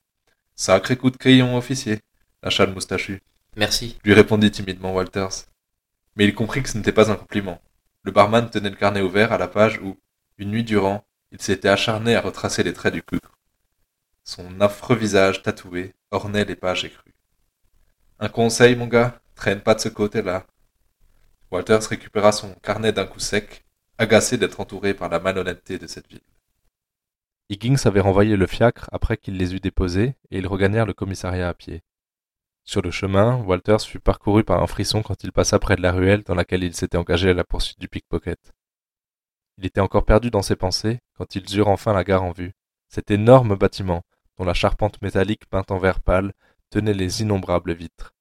Sacré 0.56 0.96
coup 0.96 1.10
de 1.10 1.16
crayon, 1.16 1.56
officier, 1.56 2.00
lâcha 2.42 2.66
le 2.66 2.72
moustachu. 2.72 3.22
Merci. 3.54 3.96
Lui 4.02 4.12
répondit 4.12 4.50
timidement 4.50 4.92
Walters. 4.92 5.46
Mais 6.16 6.24
il 6.24 6.34
comprit 6.34 6.64
que 6.64 6.68
ce 6.68 6.76
n'était 6.76 6.90
pas 6.90 7.12
un 7.12 7.16
compliment. 7.16 7.62
Le 8.02 8.10
barman 8.10 8.50
tenait 8.50 8.70
le 8.70 8.76
carnet 8.76 9.02
ouvert 9.02 9.32
à 9.32 9.38
la 9.38 9.46
page 9.46 9.78
où, 9.78 9.96
une 10.38 10.50
nuit 10.50 10.64
durant, 10.64 11.04
il 11.30 11.40
s'était 11.40 11.68
acharné 11.68 12.16
à 12.16 12.20
retracer 12.20 12.64
les 12.64 12.72
traits 12.72 12.94
du 12.94 13.04
cucre. 13.04 13.38
Son 14.24 14.60
affreux 14.60 14.96
visage 14.96 15.42
tatoué 15.44 15.94
ornait 16.10 16.44
les 16.44 16.56
pages 16.56 16.84
écrues. 16.84 17.14
Un 18.18 18.28
conseil, 18.28 18.74
mon 18.74 18.88
gars, 18.88 19.22
traîne 19.40 19.62
pas 19.62 19.74
de 19.74 19.80
ce 19.80 19.88
côté-là. 19.88 20.46
Walters 21.50 21.88
récupéra 21.88 22.30
son 22.30 22.52
carnet 22.62 22.92
d'un 22.92 23.06
coup 23.06 23.20
sec, 23.20 23.64
agacé 23.96 24.36
d'être 24.36 24.60
entouré 24.60 24.92
par 24.92 25.08
la 25.08 25.18
malhonnêteté 25.18 25.78
de 25.78 25.86
cette 25.86 26.08
ville. 26.08 26.20
Higgins 27.48 27.86
avait 27.86 28.00
renvoyé 28.00 28.36
le 28.36 28.46
fiacre 28.46 28.90
après 28.92 29.16
qu'il 29.16 29.38
les 29.38 29.54
eut 29.54 29.60
déposés 29.60 30.14
et 30.30 30.38
ils 30.38 30.46
regagnèrent 30.46 30.84
le 30.84 30.92
commissariat 30.92 31.48
à 31.48 31.54
pied. 31.54 31.80
Sur 32.64 32.82
le 32.82 32.90
chemin, 32.90 33.36
Walters 33.36 33.80
fut 33.80 33.98
parcouru 33.98 34.44
par 34.44 34.62
un 34.62 34.66
frisson 34.66 35.02
quand 35.02 35.24
il 35.24 35.32
passa 35.32 35.58
près 35.58 35.76
de 35.76 35.82
la 35.82 35.92
ruelle 35.92 36.22
dans 36.22 36.34
laquelle 36.34 36.62
il 36.62 36.74
s'était 36.74 36.98
engagé 36.98 37.30
à 37.30 37.34
la 37.34 37.42
poursuite 37.42 37.80
du 37.80 37.88
pickpocket. 37.88 38.52
Il 39.56 39.64
était 39.64 39.80
encore 39.80 40.04
perdu 40.04 40.30
dans 40.30 40.42
ses 40.42 40.56
pensées 40.56 41.00
quand 41.16 41.34
ils 41.34 41.56
eurent 41.56 41.68
enfin 41.68 41.94
la 41.94 42.04
gare 42.04 42.24
en 42.24 42.32
vue, 42.32 42.52
cet 42.88 43.10
énorme 43.10 43.56
bâtiment 43.56 44.02
dont 44.36 44.44
la 44.44 44.54
charpente 44.54 45.00
métallique 45.00 45.46
peinte 45.46 45.70
en 45.70 45.78
vert 45.78 46.02
pâle 46.02 46.34
tenait 46.68 46.92
les 46.92 47.22
innombrables 47.22 47.72
vitres. 47.72 48.12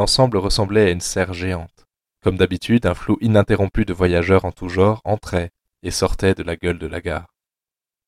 L'ensemble 0.00 0.38
ressemblait 0.38 0.86
à 0.86 0.90
une 0.92 1.02
serre 1.02 1.34
géante. 1.34 1.84
Comme 2.22 2.38
d'habitude, 2.38 2.86
un 2.86 2.94
flot 2.94 3.18
ininterrompu 3.20 3.84
de 3.84 3.92
voyageurs 3.92 4.46
en 4.46 4.50
tout 4.50 4.70
genre 4.70 5.02
entrait 5.04 5.50
et 5.82 5.90
sortait 5.90 6.34
de 6.34 6.42
la 6.42 6.56
gueule 6.56 6.78
de 6.78 6.86
la 6.86 7.02
gare. 7.02 7.34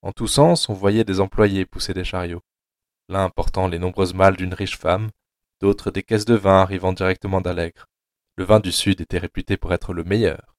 En 0.01 0.11
tous 0.11 0.27
sens, 0.27 0.71
on 0.71 0.73
voyait 0.73 1.05
des 1.05 1.21
employés 1.21 1.67
pousser 1.67 1.93
des 1.93 2.03
chariots, 2.03 2.41
l'un 3.11 3.29
portant 3.29 3.69
les 3.69 3.79
nombreuses 3.79 4.15
malles 4.15 4.39
d'une 4.39 4.55
riche 4.55 4.79
femme, 4.79 5.11
d'autres 5.61 5.91
des 5.91 6.03
caisses 6.03 6.25
de 6.25 6.35
vin 6.35 6.63
arrivant 6.63 6.95
directement 6.95 7.43
d'Allègre. 7.43 7.85
Le 8.37 8.45
vin 8.45 8.61
du 8.61 8.73
Sud 8.73 9.03
était 9.03 9.19
réputé 9.19 9.59
pour 9.59 9.75
être 9.75 9.93
le 9.93 10.03
meilleur. 10.03 10.57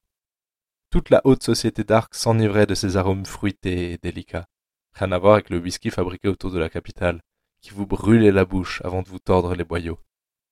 Toute 0.90 1.10
la 1.10 1.20
haute 1.24 1.42
société 1.42 1.82
d'Arc 1.82 2.14
s'enivrait 2.14 2.66
de 2.66 2.76
ces 2.76 2.96
arômes 2.96 3.26
fruités 3.26 3.90
et 3.90 3.98
délicats. 3.98 4.46
Rien 4.92 5.10
à 5.10 5.18
voir 5.18 5.32
avec 5.32 5.50
le 5.50 5.58
whisky 5.58 5.90
fabriqué 5.90 6.28
autour 6.28 6.52
de 6.52 6.60
la 6.60 6.68
capitale, 6.68 7.22
qui 7.60 7.70
vous 7.70 7.88
brûlait 7.88 8.30
la 8.30 8.44
bouche 8.44 8.80
avant 8.84 9.02
de 9.02 9.08
vous 9.08 9.18
tordre 9.18 9.56
les 9.56 9.64
boyaux, 9.64 9.98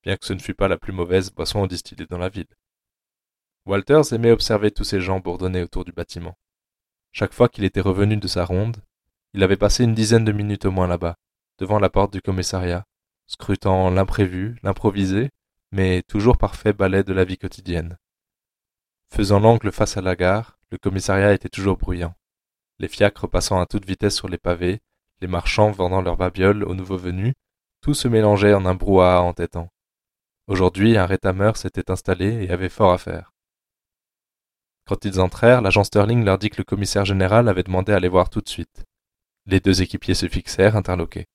bien 0.03 0.17
que 0.17 0.25
ce 0.25 0.33
ne 0.33 0.39
fût 0.39 0.53
pas 0.53 0.67
la 0.67 0.77
plus 0.77 0.93
mauvaise 0.93 1.31
boisson 1.31 1.65
distillée 1.65 2.05
dans 2.05 2.17
la 2.17 2.29
ville. 2.29 2.47
Walters 3.65 4.13
aimait 4.13 4.31
observer 4.31 4.71
tous 4.71 4.83
ces 4.83 4.99
gens 4.99 5.19
bourdonner 5.19 5.63
autour 5.63 5.85
du 5.85 5.93
bâtiment. 5.93 6.37
Chaque 7.13 7.33
fois 7.33 7.47
qu'il 7.47 7.63
était 7.63 7.79
revenu 7.81 8.17
de 8.17 8.27
sa 8.27 8.43
ronde, 8.43 8.77
il 9.33 9.43
avait 9.43 9.57
passé 9.57 9.83
une 9.83 9.93
dizaine 9.93 10.25
de 10.25 10.31
minutes 10.31 10.65
au 10.65 10.71
moins 10.71 10.87
là-bas, 10.87 11.15
devant 11.59 11.79
la 11.79 11.89
porte 11.89 12.11
du 12.11 12.21
commissariat, 12.21 12.85
scrutant 13.27 13.89
l'imprévu, 13.89 14.59
l'improvisé, 14.63 15.29
mais 15.71 16.03
toujours 16.03 16.37
parfait 16.37 16.73
balai 16.73 17.03
de 17.03 17.13
la 17.13 17.23
vie 17.23 17.37
quotidienne. 17.37 17.97
Faisant 19.09 19.39
l'angle 19.39 19.71
face 19.71 19.95
à 19.95 20.01
la 20.01 20.15
gare, 20.15 20.59
le 20.71 20.77
commissariat 20.77 21.33
était 21.33 21.49
toujours 21.49 21.77
bruyant. 21.77 22.15
Les 22.79 22.87
fiacres 22.87 23.29
passant 23.29 23.59
à 23.61 23.65
toute 23.65 23.85
vitesse 23.85 24.15
sur 24.15 24.27
les 24.27 24.37
pavés, 24.37 24.81
les 25.21 25.27
marchands 25.27 25.71
vendant 25.71 26.01
leurs 26.01 26.17
babioles 26.17 26.63
aux 26.63 26.75
nouveaux 26.75 26.97
venus, 26.97 27.33
tout 27.81 27.93
se 27.93 28.07
mélangeait 28.07 28.53
en 28.53 28.65
un 28.65 28.75
brouhaha 28.75 29.21
entêtant. 29.21 29.72
Aujourd'hui, 30.47 30.97
un 30.97 31.05
rétameur 31.05 31.55
s'était 31.55 31.89
installé 31.89 32.43
et 32.43 32.51
avait 32.51 32.69
fort 32.69 32.91
à 32.91 32.97
faire. 32.97 33.31
Quand 34.85 35.05
ils 35.05 35.21
entrèrent, 35.21 35.61
l'agent 35.61 35.85
Sterling 35.85 36.25
leur 36.25 36.37
dit 36.37 36.49
que 36.49 36.57
le 36.57 36.65
commissaire 36.65 37.05
général 37.05 37.47
avait 37.47 37.63
demandé 37.63 37.93
à 37.93 37.99
les 37.99 38.09
voir 38.09 38.29
tout 38.29 38.41
de 38.41 38.49
suite. 38.49 38.83
Les 39.45 39.61
deux 39.61 39.81
équipiers 39.81 40.15
se 40.15 40.27
fixèrent, 40.27 40.75
interloqués. 40.75 41.27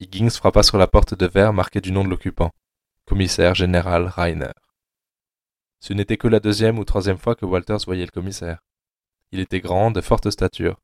Higgins 0.00 0.30
frappa 0.30 0.64
sur 0.64 0.78
la 0.78 0.88
porte 0.88 1.14
de 1.14 1.26
verre 1.26 1.52
marquée 1.52 1.80
du 1.80 1.92
nom 1.92 2.02
de 2.02 2.08
l'occupant. 2.08 2.50
Commissaire 3.06 3.54
général 3.54 4.06
Rainer. 4.06 4.52
Ce 5.78 5.92
n'était 5.92 6.16
que 6.16 6.28
la 6.28 6.40
deuxième 6.40 6.80
ou 6.80 6.84
troisième 6.84 7.18
fois 7.18 7.36
que 7.36 7.44
Walters 7.44 7.84
voyait 7.86 8.04
le 8.04 8.10
commissaire. 8.10 8.64
Il 9.30 9.38
était 9.38 9.60
grand, 9.60 9.92
de 9.92 10.00
forte 10.00 10.30
stature. 10.30 10.80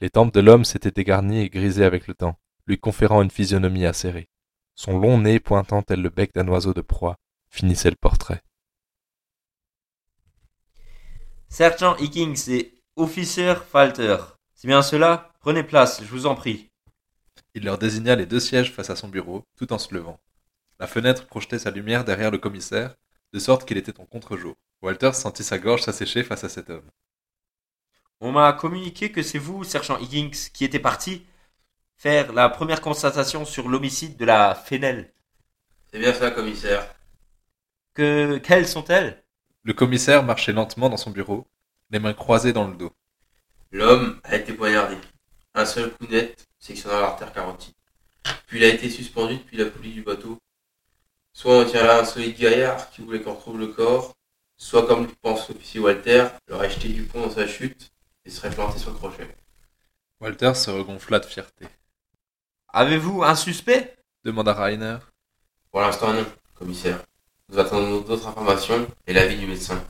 Les 0.00 0.10
tempes 0.10 0.34
de 0.34 0.40
l'homme 0.40 0.64
s'étaient 0.64 0.90
dégarnies 0.90 1.42
et 1.42 1.50
grisées 1.50 1.84
avec 1.84 2.08
le 2.08 2.14
temps, 2.14 2.38
lui 2.66 2.78
conférant 2.78 3.22
une 3.22 3.30
physionomie 3.30 3.86
acérée. 3.86 4.28
Son 4.74 4.98
long 4.98 5.18
nez 5.18 5.40
pointant 5.40 5.82
tel 5.82 6.00
le 6.02 6.08
bec 6.08 6.34
d'un 6.34 6.48
oiseau 6.48 6.74
de 6.74 6.80
proie 6.80 7.16
finissait 7.48 7.90
le 7.90 7.96
portrait. 7.96 8.42
Sergent 11.48 11.96
Higgins 11.98 12.48
et 12.48 12.74
officer 12.96 13.54
Falter. 13.70 14.16
C'est 14.54 14.68
bien 14.68 14.82
cela? 14.82 15.32
Prenez 15.40 15.62
place, 15.62 16.02
je 16.02 16.08
vous 16.08 16.26
en 16.26 16.34
prie. 16.34 16.70
Il 17.54 17.64
leur 17.64 17.76
désigna 17.76 18.16
les 18.16 18.26
deux 18.26 18.40
sièges 18.40 18.72
face 18.72 18.88
à 18.88 18.96
son 18.96 19.08
bureau, 19.08 19.44
tout 19.56 19.72
en 19.72 19.78
se 19.78 19.92
levant. 19.92 20.18
La 20.80 20.86
fenêtre 20.86 21.26
projetait 21.26 21.58
sa 21.58 21.70
lumière 21.70 22.04
derrière 22.04 22.30
le 22.30 22.38
commissaire, 22.38 22.94
de 23.32 23.38
sorte 23.38 23.66
qu'il 23.66 23.76
était 23.76 24.00
en 24.00 24.06
contre-jour. 24.06 24.54
Walter 24.80 25.12
sentit 25.12 25.44
sa 25.44 25.58
gorge 25.58 25.82
s'assécher 25.82 26.24
face 26.24 26.44
à 26.44 26.48
cet 26.48 26.70
homme. 26.70 26.90
On 28.20 28.32
m'a 28.32 28.52
communiqué 28.52 29.12
que 29.12 29.22
c'est 29.22 29.38
vous, 29.38 29.64
sergent 29.64 29.98
Higgins, 29.98 30.30
qui 30.52 30.64
était 30.64 30.78
parti 30.78 31.26
faire 32.02 32.32
la 32.32 32.48
première 32.48 32.80
constatation 32.80 33.44
sur 33.44 33.68
l'homicide 33.68 34.16
de 34.16 34.24
la 34.24 34.56
Fennel. 34.56 35.12
C'est 35.88 36.00
bien 36.00 36.12
ça, 36.12 36.32
commissaire. 36.32 36.92
Que 37.94 38.38
quelles 38.38 38.66
sont-elles? 38.66 39.22
Le 39.62 39.72
commissaire 39.72 40.24
marchait 40.24 40.52
lentement 40.52 40.88
dans 40.88 40.96
son 40.96 41.12
bureau, 41.12 41.46
les 41.90 42.00
mains 42.00 42.12
croisées 42.12 42.52
dans 42.52 42.66
le 42.66 42.74
dos. 42.74 42.90
L'homme 43.70 44.20
a 44.24 44.34
été 44.34 44.52
poignardé. 44.52 44.96
Un 45.54 45.64
seul 45.64 45.92
coup 45.92 46.08
net 46.08 46.44
sectionnant 46.58 47.00
l'artère 47.00 47.32
carotide. 47.32 47.72
Puis 48.48 48.58
il 48.58 48.64
a 48.64 48.74
été 48.74 48.90
suspendu 48.90 49.36
depuis 49.36 49.58
la 49.58 49.66
poulie 49.66 49.92
du 49.92 50.02
bateau. 50.02 50.38
Soit 51.32 51.56
on 51.56 51.64
tient 51.64 51.84
là 51.84 52.00
un 52.00 52.04
solide 52.04 52.36
gaillard 52.36 52.90
qui 52.90 53.02
voulait 53.02 53.22
qu'on 53.22 53.34
retrouve 53.34 53.60
le 53.60 53.68
corps, 53.68 54.12
soit 54.56 54.88
comme 54.88 55.02
le 55.02 55.12
pense 55.22 55.48
l'officier 55.48 55.78
Walter, 55.78 56.26
l'aurait 56.48 56.68
jeté 56.68 56.88
du 56.88 57.04
pont 57.04 57.20
dans 57.20 57.30
sa 57.30 57.46
chute 57.46 57.92
et 58.24 58.30
serait 58.30 58.50
planté 58.50 58.80
sur 58.80 58.90
le 58.90 58.96
crochet. 58.96 59.28
Walter 60.20 60.54
se 60.54 60.72
regonfla 60.72 61.20
de 61.20 61.26
fierté. 61.26 61.68
Avez-vous 62.74 63.22
un 63.22 63.34
suspect 63.34 63.94
demanda 64.24 64.54
Rainer. 64.54 64.96
Pour 65.70 65.82
l'instant 65.82 66.14
non, 66.14 66.24
commissaire. 66.54 67.04
Nous 67.50 67.58
attendons 67.58 68.00
d'autres 68.00 68.26
informations 68.26 68.86
et 69.06 69.12
l'avis 69.12 69.36
du 69.36 69.46
médecin. 69.46 69.84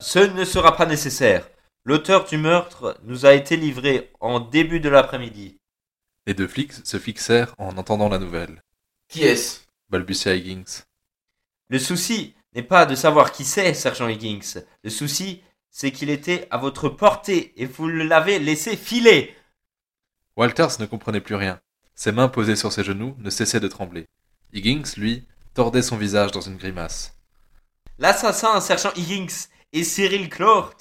Ce 0.00 0.18
ne 0.18 0.46
sera 0.46 0.76
pas 0.76 0.86
nécessaire. 0.86 1.46
L'auteur 1.84 2.24
du 2.24 2.38
meurtre 2.38 2.98
nous 3.02 3.26
a 3.26 3.34
été 3.34 3.58
livré 3.58 4.10
en 4.20 4.40
début 4.40 4.80
de 4.80 4.88
l'après-midi. 4.88 5.58
Les 6.26 6.32
deux 6.32 6.48
flics 6.48 6.86
se 6.86 6.98
fixèrent 6.98 7.54
en 7.58 7.76
entendant 7.76 8.08
la 8.08 8.18
nouvelle. 8.18 8.62
Qui 9.08 9.24
est-ce? 9.24 9.60
Balbutia 9.90 10.34
Higgins. 10.34 10.84
Le 11.68 11.78
souci 11.78 12.34
n'est 12.54 12.62
pas 12.62 12.86
de 12.86 12.94
savoir 12.94 13.30
qui 13.30 13.44
c'est, 13.44 13.74
sergent 13.74 14.08
Higgins. 14.08 14.62
Le 14.84 14.88
souci, 14.90 15.42
c'est 15.68 15.92
qu'il 15.92 16.08
était 16.08 16.48
à 16.50 16.56
votre 16.56 16.88
portée 16.88 17.52
et 17.60 17.66
vous 17.66 17.88
l'avez 17.88 18.38
laissé 18.38 18.74
filer. 18.74 19.34
Walters 20.36 20.80
ne 20.80 20.86
comprenait 20.86 21.20
plus 21.20 21.34
rien. 21.34 21.60
Ses 21.94 22.12
mains 22.12 22.28
posées 22.28 22.56
sur 22.56 22.72
ses 22.72 22.84
genoux 22.84 23.14
ne 23.18 23.30
cessaient 23.30 23.60
de 23.60 23.68
trembler. 23.68 24.06
Higgins, 24.52 24.82
lui, 24.96 25.26
tordait 25.54 25.82
son 25.82 25.96
visage 25.96 26.30
dans 26.30 26.40
une 26.40 26.56
grimace. 26.56 27.14
L'assassin, 27.98 28.60
sergent 28.60 28.92
Higgins, 28.96 29.48
est 29.72 29.84
Cyril 29.84 30.28
Clort. 30.30 30.74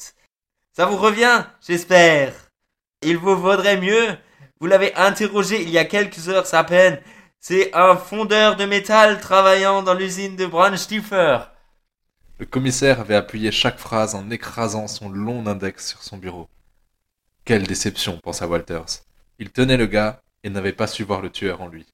Ça 0.74 0.86
vous 0.86 0.98
revient, 0.98 1.46
j'espère. 1.66 2.34
Il 3.02 3.18
vous 3.18 3.38
vaudrait 3.38 3.80
mieux. 3.80 4.18
Vous 4.60 4.68
l'avez 4.68 4.96
interrogé 4.96 5.62
il 5.62 5.70
y 5.70 5.78
a 5.78 5.86
quelques 5.86 6.30
heures 6.30 6.54
à 6.54 6.64
peine. 6.64 7.02
C'est 7.40 7.76
un 7.76 7.98
fondeur 7.98 8.56
de 8.56 8.66
métal 8.66 9.20
travaillant 9.20 9.84
dans 9.84 9.96
l'usine 9.96 10.36
de 10.36 10.46
Brandstiefer. 10.46 11.40
Le 12.38 12.46
commissaire 12.46 13.02
avait 13.02 13.16
appuyé 13.16 13.52
chaque 13.52 13.80
phrase 13.80 14.16
en 14.16 14.30
écrasant 14.30 14.88
son 14.88 15.10
long 15.10 15.46
index 15.46 15.90
sur 15.90 16.04
son 16.04 16.18
bureau. 16.18 16.48
Quelle 17.44 17.68
déception, 17.68 18.20
pensa 18.20 18.48
Walters. 18.48 19.04
Il 19.42 19.50
tenait 19.50 19.76
le 19.76 19.88
gars 19.88 20.22
et 20.44 20.52
n'avait 20.52 20.72
pas 20.72 20.86
su 20.86 21.04
voir 21.04 21.20
le 21.20 21.32
tueur 21.32 21.62
en 21.62 21.68
lui. 21.68 21.88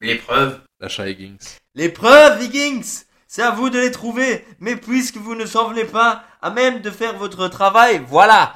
Les 0.00 0.14
preuves 0.14 0.60
lâcha 0.78 1.08
Higgins. 1.08 1.58
Les 1.74 1.88
preuves, 1.88 2.40
Higgins 2.40 3.02
C'est 3.26 3.42
à 3.42 3.50
vous 3.50 3.70
de 3.70 3.80
les 3.80 3.90
trouver, 3.90 4.46
mais 4.60 4.76
puisque 4.76 5.16
vous 5.16 5.34
ne 5.34 5.46
semblez 5.46 5.84
pas 5.84 6.24
à 6.40 6.50
même 6.50 6.82
de 6.82 6.90
faire 6.92 7.18
votre 7.18 7.48
travail, 7.48 8.04
voilà 8.06 8.54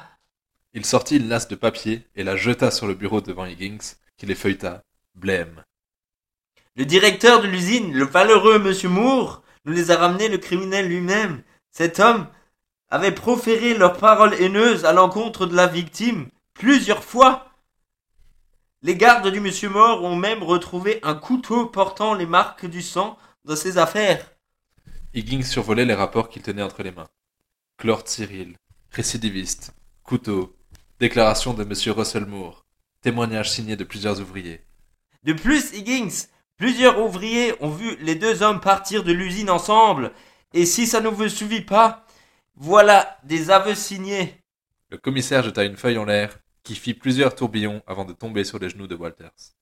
Il 0.73 0.85
sortit 0.85 1.17
une 1.17 1.27
lasse 1.27 1.49
de 1.49 1.55
papier 1.55 2.07
et 2.15 2.23
la 2.23 2.37
jeta 2.37 2.71
sur 2.71 2.87
le 2.87 2.93
bureau 2.93 3.19
devant 3.19 3.43
Higgins, 3.43 3.97
qui 4.15 4.25
les 4.27 4.35
feuilleta, 4.35 4.81
blême. 5.13 5.65
Le 6.77 6.85
directeur 6.85 7.41
de 7.41 7.47
l'usine, 7.47 7.91
le 7.91 8.05
valeureux 8.05 8.59
monsieur 8.59 8.87
Moore, 8.87 9.43
nous 9.65 9.73
les 9.73 9.91
a 9.91 9.97
ramenés 9.97 10.29
le 10.29 10.37
criminel 10.37 10.87
lui-même. 10.87 11.43
Cet 11.69 11.99
homme 11.99 12.27
avait 12.89 13.11
proféré 13.11 13.73
leurs 13.73 13.97
paroles 13.97 14.35
haineuses 14.35 14.85
à 14.85 14.93
l'encontre 14.93 15.47
de 15.47 15.55
la 15.57 15.67
victime 15.67 16.29
plusieurs 16.53 17.03
fois. 17.03 17.50
Les 18.83 18.95
gardes 18.95 19.27
du 19.27 19.39
monsieur 19.39 19.69
mort 19.69 20.03
ont 20.03 20.15
même 20.15 20.41
retrouvé 20.41 20.99
un 21.03 21.13
couteau 21.13 21.67
portant 21.67 22.15
les 22.15 22.25
marques 22.25 22.65
du 22.65 22.81
sang 22.81 23.15
dans 23.45 23.55
ses 23.55 23.77
affaires. 23.77 24.31
Higgins 25.13 25.43
survolait 25.43 25.85
les 25.85 25.93
rapports 25.93 26.29
qu'il 26.29 26.41
tenait 26.41 26.63
entre 26.63 26.81
les 26.81 26.91
mains. 26.91 27.07
Clort 27.77 28.07
Cyril, 28.07 28.55
récidiviste, 28.89 29.75
couteau, 30.01 30.55
déclaration 30.99 31.53
de 31.53 31.63
monsieur 31.63 31.91
Russell 31.91 32.25
Moore, 32.25 32.65
témoignage 33.01 33.51
signé 33.51 33.75
de 33.75 33.83
plusieurs 33.83 34.19
ouvriers. 34.19 34.61
De 35.21 35.33
plus, 35.33 35.73
Higgins, 35.73 36.25
plusieurs 36.57 36.99
ouvriers 36.99 37.53
ont 37.63 37.69
vu 37.69 37.97
les 38.01 38.15
deux 38.15 38.41
hommes 38.41 38.61
partir 38.61 39.03
de 39.03 39.11
l'usine 39.11 39.51
ensemble, 39.51 40.11
et 40.55 40.65
si 40.65 40.87
ça 40.87 41.01
ne 41.01 41.07
vous 41.07 41.29
suffit 41.29 41.61
pas, 41.61 42.07
voilà 42.55 43.19
des 43.23 43.51
aveux 43.51 43.75
signés. 43.75 44.41
Le 44.89 44.97
commissaire 44.97 45.43
jeta 45.43 45.63
une 45.65 45.77
feuille 45.77 45.99
en 45.99 46.05
l'air 46.05 46.39
qui 46.63 46.75
fit 46.75 46.93
plusieurs 46.93 47.35
tourbillons 47.35 47.81
avant 47.87 48.05
de 48.05 48.13
tomber 48.13 48.43
sur 48.43 48.59
les 48.59 48.69
genoux 48.69 48.87
de 48.87 48.95
Walters. 48.95 49.53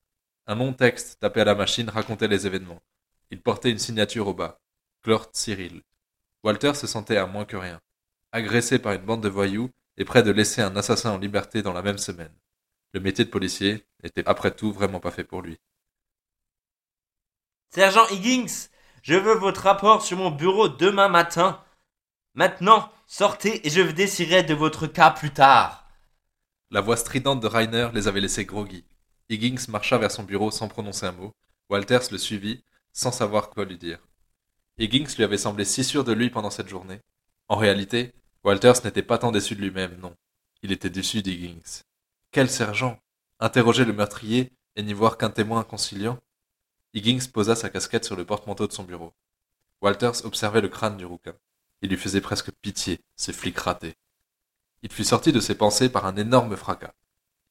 Un 0.47 0.55
long 0.55 0.73
texte 0.73 1.19
tapé 1.19 1.41
à 1.41 1.45
la 1.45 1.55
machine 1.55 1.89
racontait 1.89 2.27
les 2.27 2.47
événements. 2.47 2.81
Il 3.31 3.41
portait 3.41 3.71
une 3.71 3.79
signature 3.79 4.27
au 4.27 4.33
bas. 4.33 4.59
Clort 5.03 5.29
Cyril. 5.33 5.83
Walter 6.43 6.73
se 6.73 6.88
sentait 6.88 7.17
à 7.17 7.25
moins 7.25 7.45
que 7.45 7.57
rien. 7.57 7.79
Agressé 8.31 8.79
par 8.79 8.93
une 8.93 9.05
bande 9.05 9.21
de 9.21 9.29
voyous 9.29 9.69
et 9.97 10.05
prêt 10.05 10.23
de 10.23 10.31
laisser 10.31 10.62
un 10.62 10.75
assassin 10.75 11.12
en 11.12 11.17
liberté 11.17 11.62
dans 11.62 11.73
la 11.73 11.81
même 11.81 11.97
semaine. 11.97 12.33
Le 12.93 12.99
métier 12.99 13.25
de 13.25 13.29
policier 13.29 13.85
n'était 14.03 14.27
après 14.27 14.51
tout 14.51 14.71
vraiment 14.71 14.99
pas 14.99 15.12
fait 15.12 15.23
pour 15.23 15.41
lui. 15.41 15.59
Sergent 17.69 18.07
Higgins, 18.09 18.69
je 19.03 19.15
veux 19.15 19.35
votre 19.35 19.62
rapport 19.62 20.01
sur 20.01 20.17
mon 20.17 20.31
bureau 20.31 20.69
demain 20.69 21.07
matin. 21.07 21.63
Maintenant, 22.33 22.91
sortez 23.05 23.65
et 23.67 23.69
je 23.69 23.81
déciderai 23.81 24.43
de 24.43 24.55
votre 24.55 24.88
cas 24.88 25.12
plus 25.12 25.31
tard. 25.31 25.88
La 26.71 26.82
voix 26.82 26.97
stridente 26.97 27.39
de 27.39 27.47
Rainer 27.47 27.89
les 27.95 28.08
avait 28.08 28.21
laissés 28.21 28.45
groggy. 28.45 28.86
Higgins 29.29 29.67
marcha 29.69 29.97
vers 29.97 30.12
son 30.12 30.21
bureau 30.21 30.51
sans 30.51 30.67
prononcer 30.67 31.08
un 31.08 31.12
mot. 31.12 31.34
Walters 31.67 32.12
le 32.12 32.19
suivit, 32.19 32.63
sans 32.93 33.12
savoir 33.12 33.49
quoi 33.49 33.65
lui 33.65 33.77
dire. 33.79 33.97
Higgins 34.77 35.08
lui 35.17 35.23
avait 35.23 35.39
semblé 35.39 35.65
si 35.65 35.84
sûr 35.84 36.03
de 36.03 36.13
lui 36.13 36.29
pendant 36.29 36.51
cette 36.51 36.67
journée. 36.67 37.01
En 37.47 37.55
réalité, 37.55 38.13
Walters 38.43 38.84
n'était 38.86 39.01
pas 39.01 39.17
tant 39.17 39.32
déçu 39.32 39.55
de 39.55 39.62
lui-même, 39.62 39.97
non. 39.99 40.15
Il 40.62 40.71
était 40.71 40.91
déçu 40.91 41.23
d'Higgins. 41.23 41.82
Quel 42.32 42.51
sergent? 42.51 42.99
Interroger 43.39 43.84
le 43.84 43.93
meurtrier 43.93 44.51
et 44.75 44.84
n'y 44.84 44.93
voir 44.93 45.17
qu'un 45.17 45.32
témoin 45.32 45.63
conciliant 45.63 46.19
Higgins 46.93 47.27
posa 47.34 47.55
sa 47.55 47.71
casquette 47.71 48.05
sur 48.05 48.15
le 48.15 48.25
porte-manteau 48.25 48.67
de 48.67 48.73
son 48.73 48.84
bureau. 48.84 49.13
Walters 49.82 50.23
observait 50.23 50.62
le 50.62 50.69
crâne 50.69 50.97
du 50.97 51.05
rouquin. 51.05 51.34
Il 51.82 51.89
lui 51.89 51.97
faisait 51.97 52.21
presque 52.21 52.51
pitié, 52.62 52.99
ces 53.15 53.34
flics 53.34 53.58
ratés. 53.58 53.95
Il 54.82 54.92
fut 54.92 55.04
sorti 55.04 55.32
de 55.32 55.39
ses 55.39 55.56
pensées 55.56 55.89
par 55.89 56.06
un 56.06 56.15
énorme 56.15 56.56
fracas. 56.56 56.94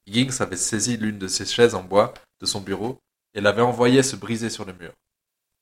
Higgins 0.06 0.40
avait 0.40 0.56
saisi 0.56 0.96
l'une 0.96 1.18
de 1.18 1.28
ses 1.28 1.44
chaises 1.44 1.74
en 1.74 1.82
bois 1.82 2.14
de 2.40 2.46
son 2.46 2.60
bureau 2.60 2.98
et 3.34 3.40
l'avait 3.40 3.62
envoyée 3.62 4.02
se 4.02 4.16
briser 4.16 4.48
sur 4.48 4.64
le 4.64 4.72
mur. 4.72 4.92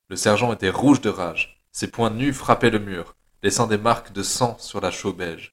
Le 0.09 0.17
sergent 0.17 0.53
était 0.53 0.71
rouge 0.71 1.01
de 1.01 1.09
rage. 1.09 1.61
Ses 1.73 1.91
poings 1.91 2.11
nus 2.11 2.33
frappaient 2.33 2.71
le 2.71 2.79
mur, 2.79 3.17
laissant 3.43 3.67
des 3.67 3.79
marques 3.79 4.13
de 4.13 4.23
sang 4.23 4.57
sur 4.59 4.81
la 4.81 4.91
chaux 4.91 5.13
beige. 5.13 5.53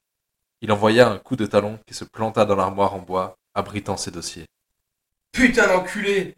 Il 0.60 0.70
envoya 0.70 1.10
un 1.10 1.18
coup 1.18 1.36
de 1.36 1.46
talon 1.46 1.78
qui 1.86 1.94
se 1.94 2.04
planta 2.04 2.44
dans 2.44 2.56
l'armoire 2.56 2.94
en 2.94 3.00
bois, 3.00 3.36
abritant 3.54 3.96
ses 3.96 4.10
dossiers. 4.10 4.46
Putain 5.32 5.66
d'enculé 5.66 6.36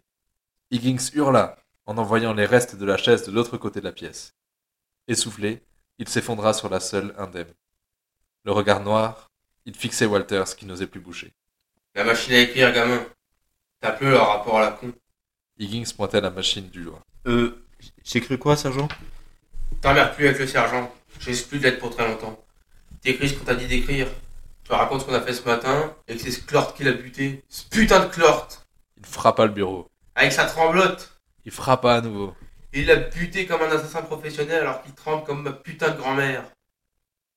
Higgins 0.71 1.11
hurla 1.13 1.57
en 1.85 1.97
envoyant 1.97 2.33
les 2.33 2.45
restes 2.45 2.75
de 2.75 2.85
la 2.85 2.97
chaise 2.97 3.25
de 3.25 3.31
l'autre 3.31 3.57
côté 3.57 3.79
de 3.79 3.85
la 3.85 3.93
pièce. 3.93 4.33
Essoufflé, 5.07 5.63
il 5.99 6.09
s'effondra 6.09 6.53
sur 6.53 6.69
la 6.69 6.79
seule 6.79 7.13
indemne. 7.17 7.53
Le 8.43 8.51
regard 8.51 8.81
noir, 8.81 9.29
il 9.67 9.75
fixait 9.75 10.05
Walters 10.05 10.55
qui 10.55 10.65
n'osait 10.65 10.87
plus 10.87 11.01
bouger. 11.01 11.33
La 11.93 12.05
machine 12.05 12.33
à 12.33 12.39
écrire, 12.39 12.71
gamin. 12.71 13.05
T'as 13.81 13.91
peu 13.91 14.09
leur 14.09 14.29
rapport 14.29 14.57
à 14.57 14.61
la 14.61 14.71
con. 14.71 14.93
Higgins 15.59 15.91
pointait 15.95 16.21
la 16.21 16.29
machine 16.29 16.69
du 16.69 16.83
doigt. 16.83 17.01
Euh, 17.27 17.65
j'ai 18.03 18.21
cru 18.21 18.37
quoi, 18.37 18.55
sergent? 18.55 18.87
T'emmerdes 19.81 20.15
plus 20.15 20.27
avec 20.27 20.39
le 20.39 20.47
sergent. 20.47 20.91
Je 21.19 21.25
risque 21.27 21.49
plus 21.49 21.59
de 21.59 21.65
l'être 21.65 21.79
pour 21.79 21.93
très 21.93 22.07
longtemps. 22.07 22.41
T'écris 23.01 23.29
ce 23.29 23.33
qu'on 23.33 23.43
t'a 23.43 23.55
dit 23.55 23.67
d'écrire. 23.67 24.07
Tu 24.63 24.71
racontes 24.71 25.01
ce 25.01 25.05
qu'on 25.05 25.13
a 25.13 25.21
fait 25.21 25.33
ce 25.33 25.43
matin 25.43 25.93
et 26.07 26.15
que 26.15 26.21
c'est 26.21 26.31
ce 26.31 26.41
Clort 26.41 26.73
qui 26.73 26.83
l'a 26.85 26.93
buté. 26.93 27.43
Ce 27.49 27.63
putain 27.67 28.05
de 28.05 28.09
Clort 28.09 28.47
Il 28.97 29.05
frappa 29.05 29.45
le 29.45 29.51
bureau. 29.51 29.89
Avec 30.15 30.31
sa 30.31 30.45
tremblote 30.45 31.19
Il 31.45 31.51
frappa 31.51 31.95
à 31.95 32.01
nouveau. 32.01 32.33
Il 32.71 32.85
l'a 32.85 32.95
buté 32.95 33.45
comme 33.45 33.61
un 33.61 33.71
assassin 33.71 34.01
professionnel 34.01 34.61
alors 34.61 34.81
qu'il 34.83 34.93
tremble 34.93 35.25
comme 35.25 35.43
ma 35.43 35.51
putain 35.51 35.89
de 35.89 35.97
grand-mère. 35.97 36.43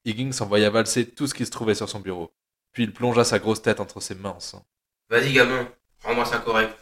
Higgins 0.04 0.40
envoya 0.40 0.70
valser 0.70 1.10
tout 1.10 1.26
ce 1.26 1.34
qui 1.34 1.44
se 1.44 1.50
trouvait 1.50 1.74
sur 1.74 1.88
son 1.88 2.00
bureau. 2.00 2.32
Puis 2.72 2.84
il 2.84 2.92
plongea 2.92 3.24
sa 3.24 3.38
grosse 3.38 3.62
tête 3.62 3.80
entre 3.80 4.00
ses 4.00 4.14
mains 4.14 4.30
en 4.30 4.40
sang. 4.40 4.64
Vas-y, 5.08 5.32
gamin. 5.32 5.68
Rends-moi 6.02 6.24
ça 6.24 6.38
correct. 6.38 6.76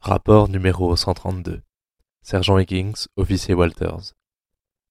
Rapport 0.00 0.48
numéro 0.48 0.94
132. 0.96 1.62
Sergent 2.22 2.58
Higgins, 2.58 3.06
officier 3.16 3.54
Walters. 3.54 4.14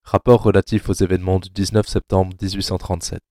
Rapport 0.04 0.42
relatif 0.42 0.90
aux 0.90 0.94
événements 0.94 1.40
du 1.40 1.50
19 1.50 1.88
septembre 1.88 2.36
1837. 2.42 3.22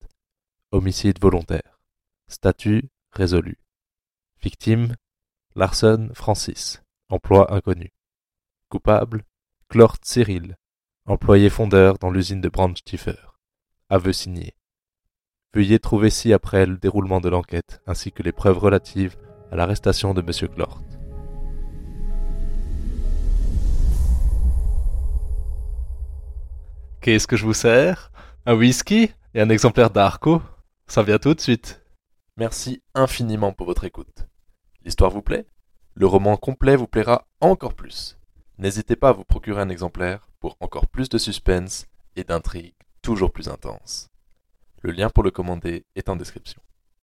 Homicide 0.72 1.20
volontaire. 1.20 1.80
Statut 2.28 2.90
résolu. 3.12 3.58
Victime 4.42 4.96
Larson 5.54 6.10
Francis. 6.12 6.82
Emploi 7.08 7.54
inconnu. 7.54 7.92
Coupable 8.68 9.24
Clort 9.68 9.96
Cyril. 10.02 10.56
Employé 11.06 11.48
fondeur 11.50 11.98
dans 11.98 12.10
l'usine 12.10 12.40
de 12.40 12.48
Brandstiffer. 12.48 13.35
Aveu 13.88 14.12
signé. 14.12 14.56
Veuillez 15.54 15.78
trouver 15.78 16.10
ci-après 16.10 16.66
le 16.66 16.76
déroulement 16.76 17.20
de 17.20 17.28
l'enquête 17.28 17.80
ainsi 17.86 18.10
que 18.10 18.24
les 18.24 18.32
preuves 18.32 18.58
relatives 18.58 19.16
à 19.52 19.54
l'arrestation 19.54 20.12
de 20.12 20.22
M. 20.22 20.48
Clort. 20.52 20.82
Qu'est-ce 27.00 27.28
que 27.28 27.36
je 27.36 27.46
vous 27.46 27.54
sers? 27.54 28.10
Un 28.44 28.56
whisky 28.56 29.12
et 29.34 29.40
un 29.40 29.50
exemplaire 29.50 29.90
d'Arco? 29.90 30.42
Ça 30.88 31.04
vient 31.04 31.18
tout 31.18 31.34
de 31.34 31.40
suite. 31.40 31.80
Merci 32.36 32.82
infiniment 32.92 33.52
pour 33.52 33.68
votre 33.68 33.84
écoute. 33.84 34.26
L'histoire 34.82 35.12
vous 35.12 35.22
plaît? 35.22 35.46
Le 35.94 36.08
roman 36.08 36.36
complet 36.36 36.74
vous 36.74 36.88
plaira 36.88 37.28
encore 37.40 37.74
plus. 37.74 38.18
N'hésitez 38.58 38.96
pas 38.96 39.10
à 39.10 39.12
vous 39.12 39.24
procurer 39.24 39.62
un 39.62 39.68
exemplaire 39.68 40.28
pour 40.40 40.56
encore 40.58 40.88
plus 40.88 41.08
de 41.08 41.18
suspense 41.18 41.86
et 42.16 42.24
d'intrigues 42.24 42.74
toujours 43.06 43.30
plus 43.30 43.48
intenses. 43.48 44.10
Le 44.82 44.90
lien 44.90 45.10
pour 45.10 45.22
le 45.22 45.30
commander 45.30 45.86
est 45.94 46.08
en 46.08 46.16
description. 46.16 46.60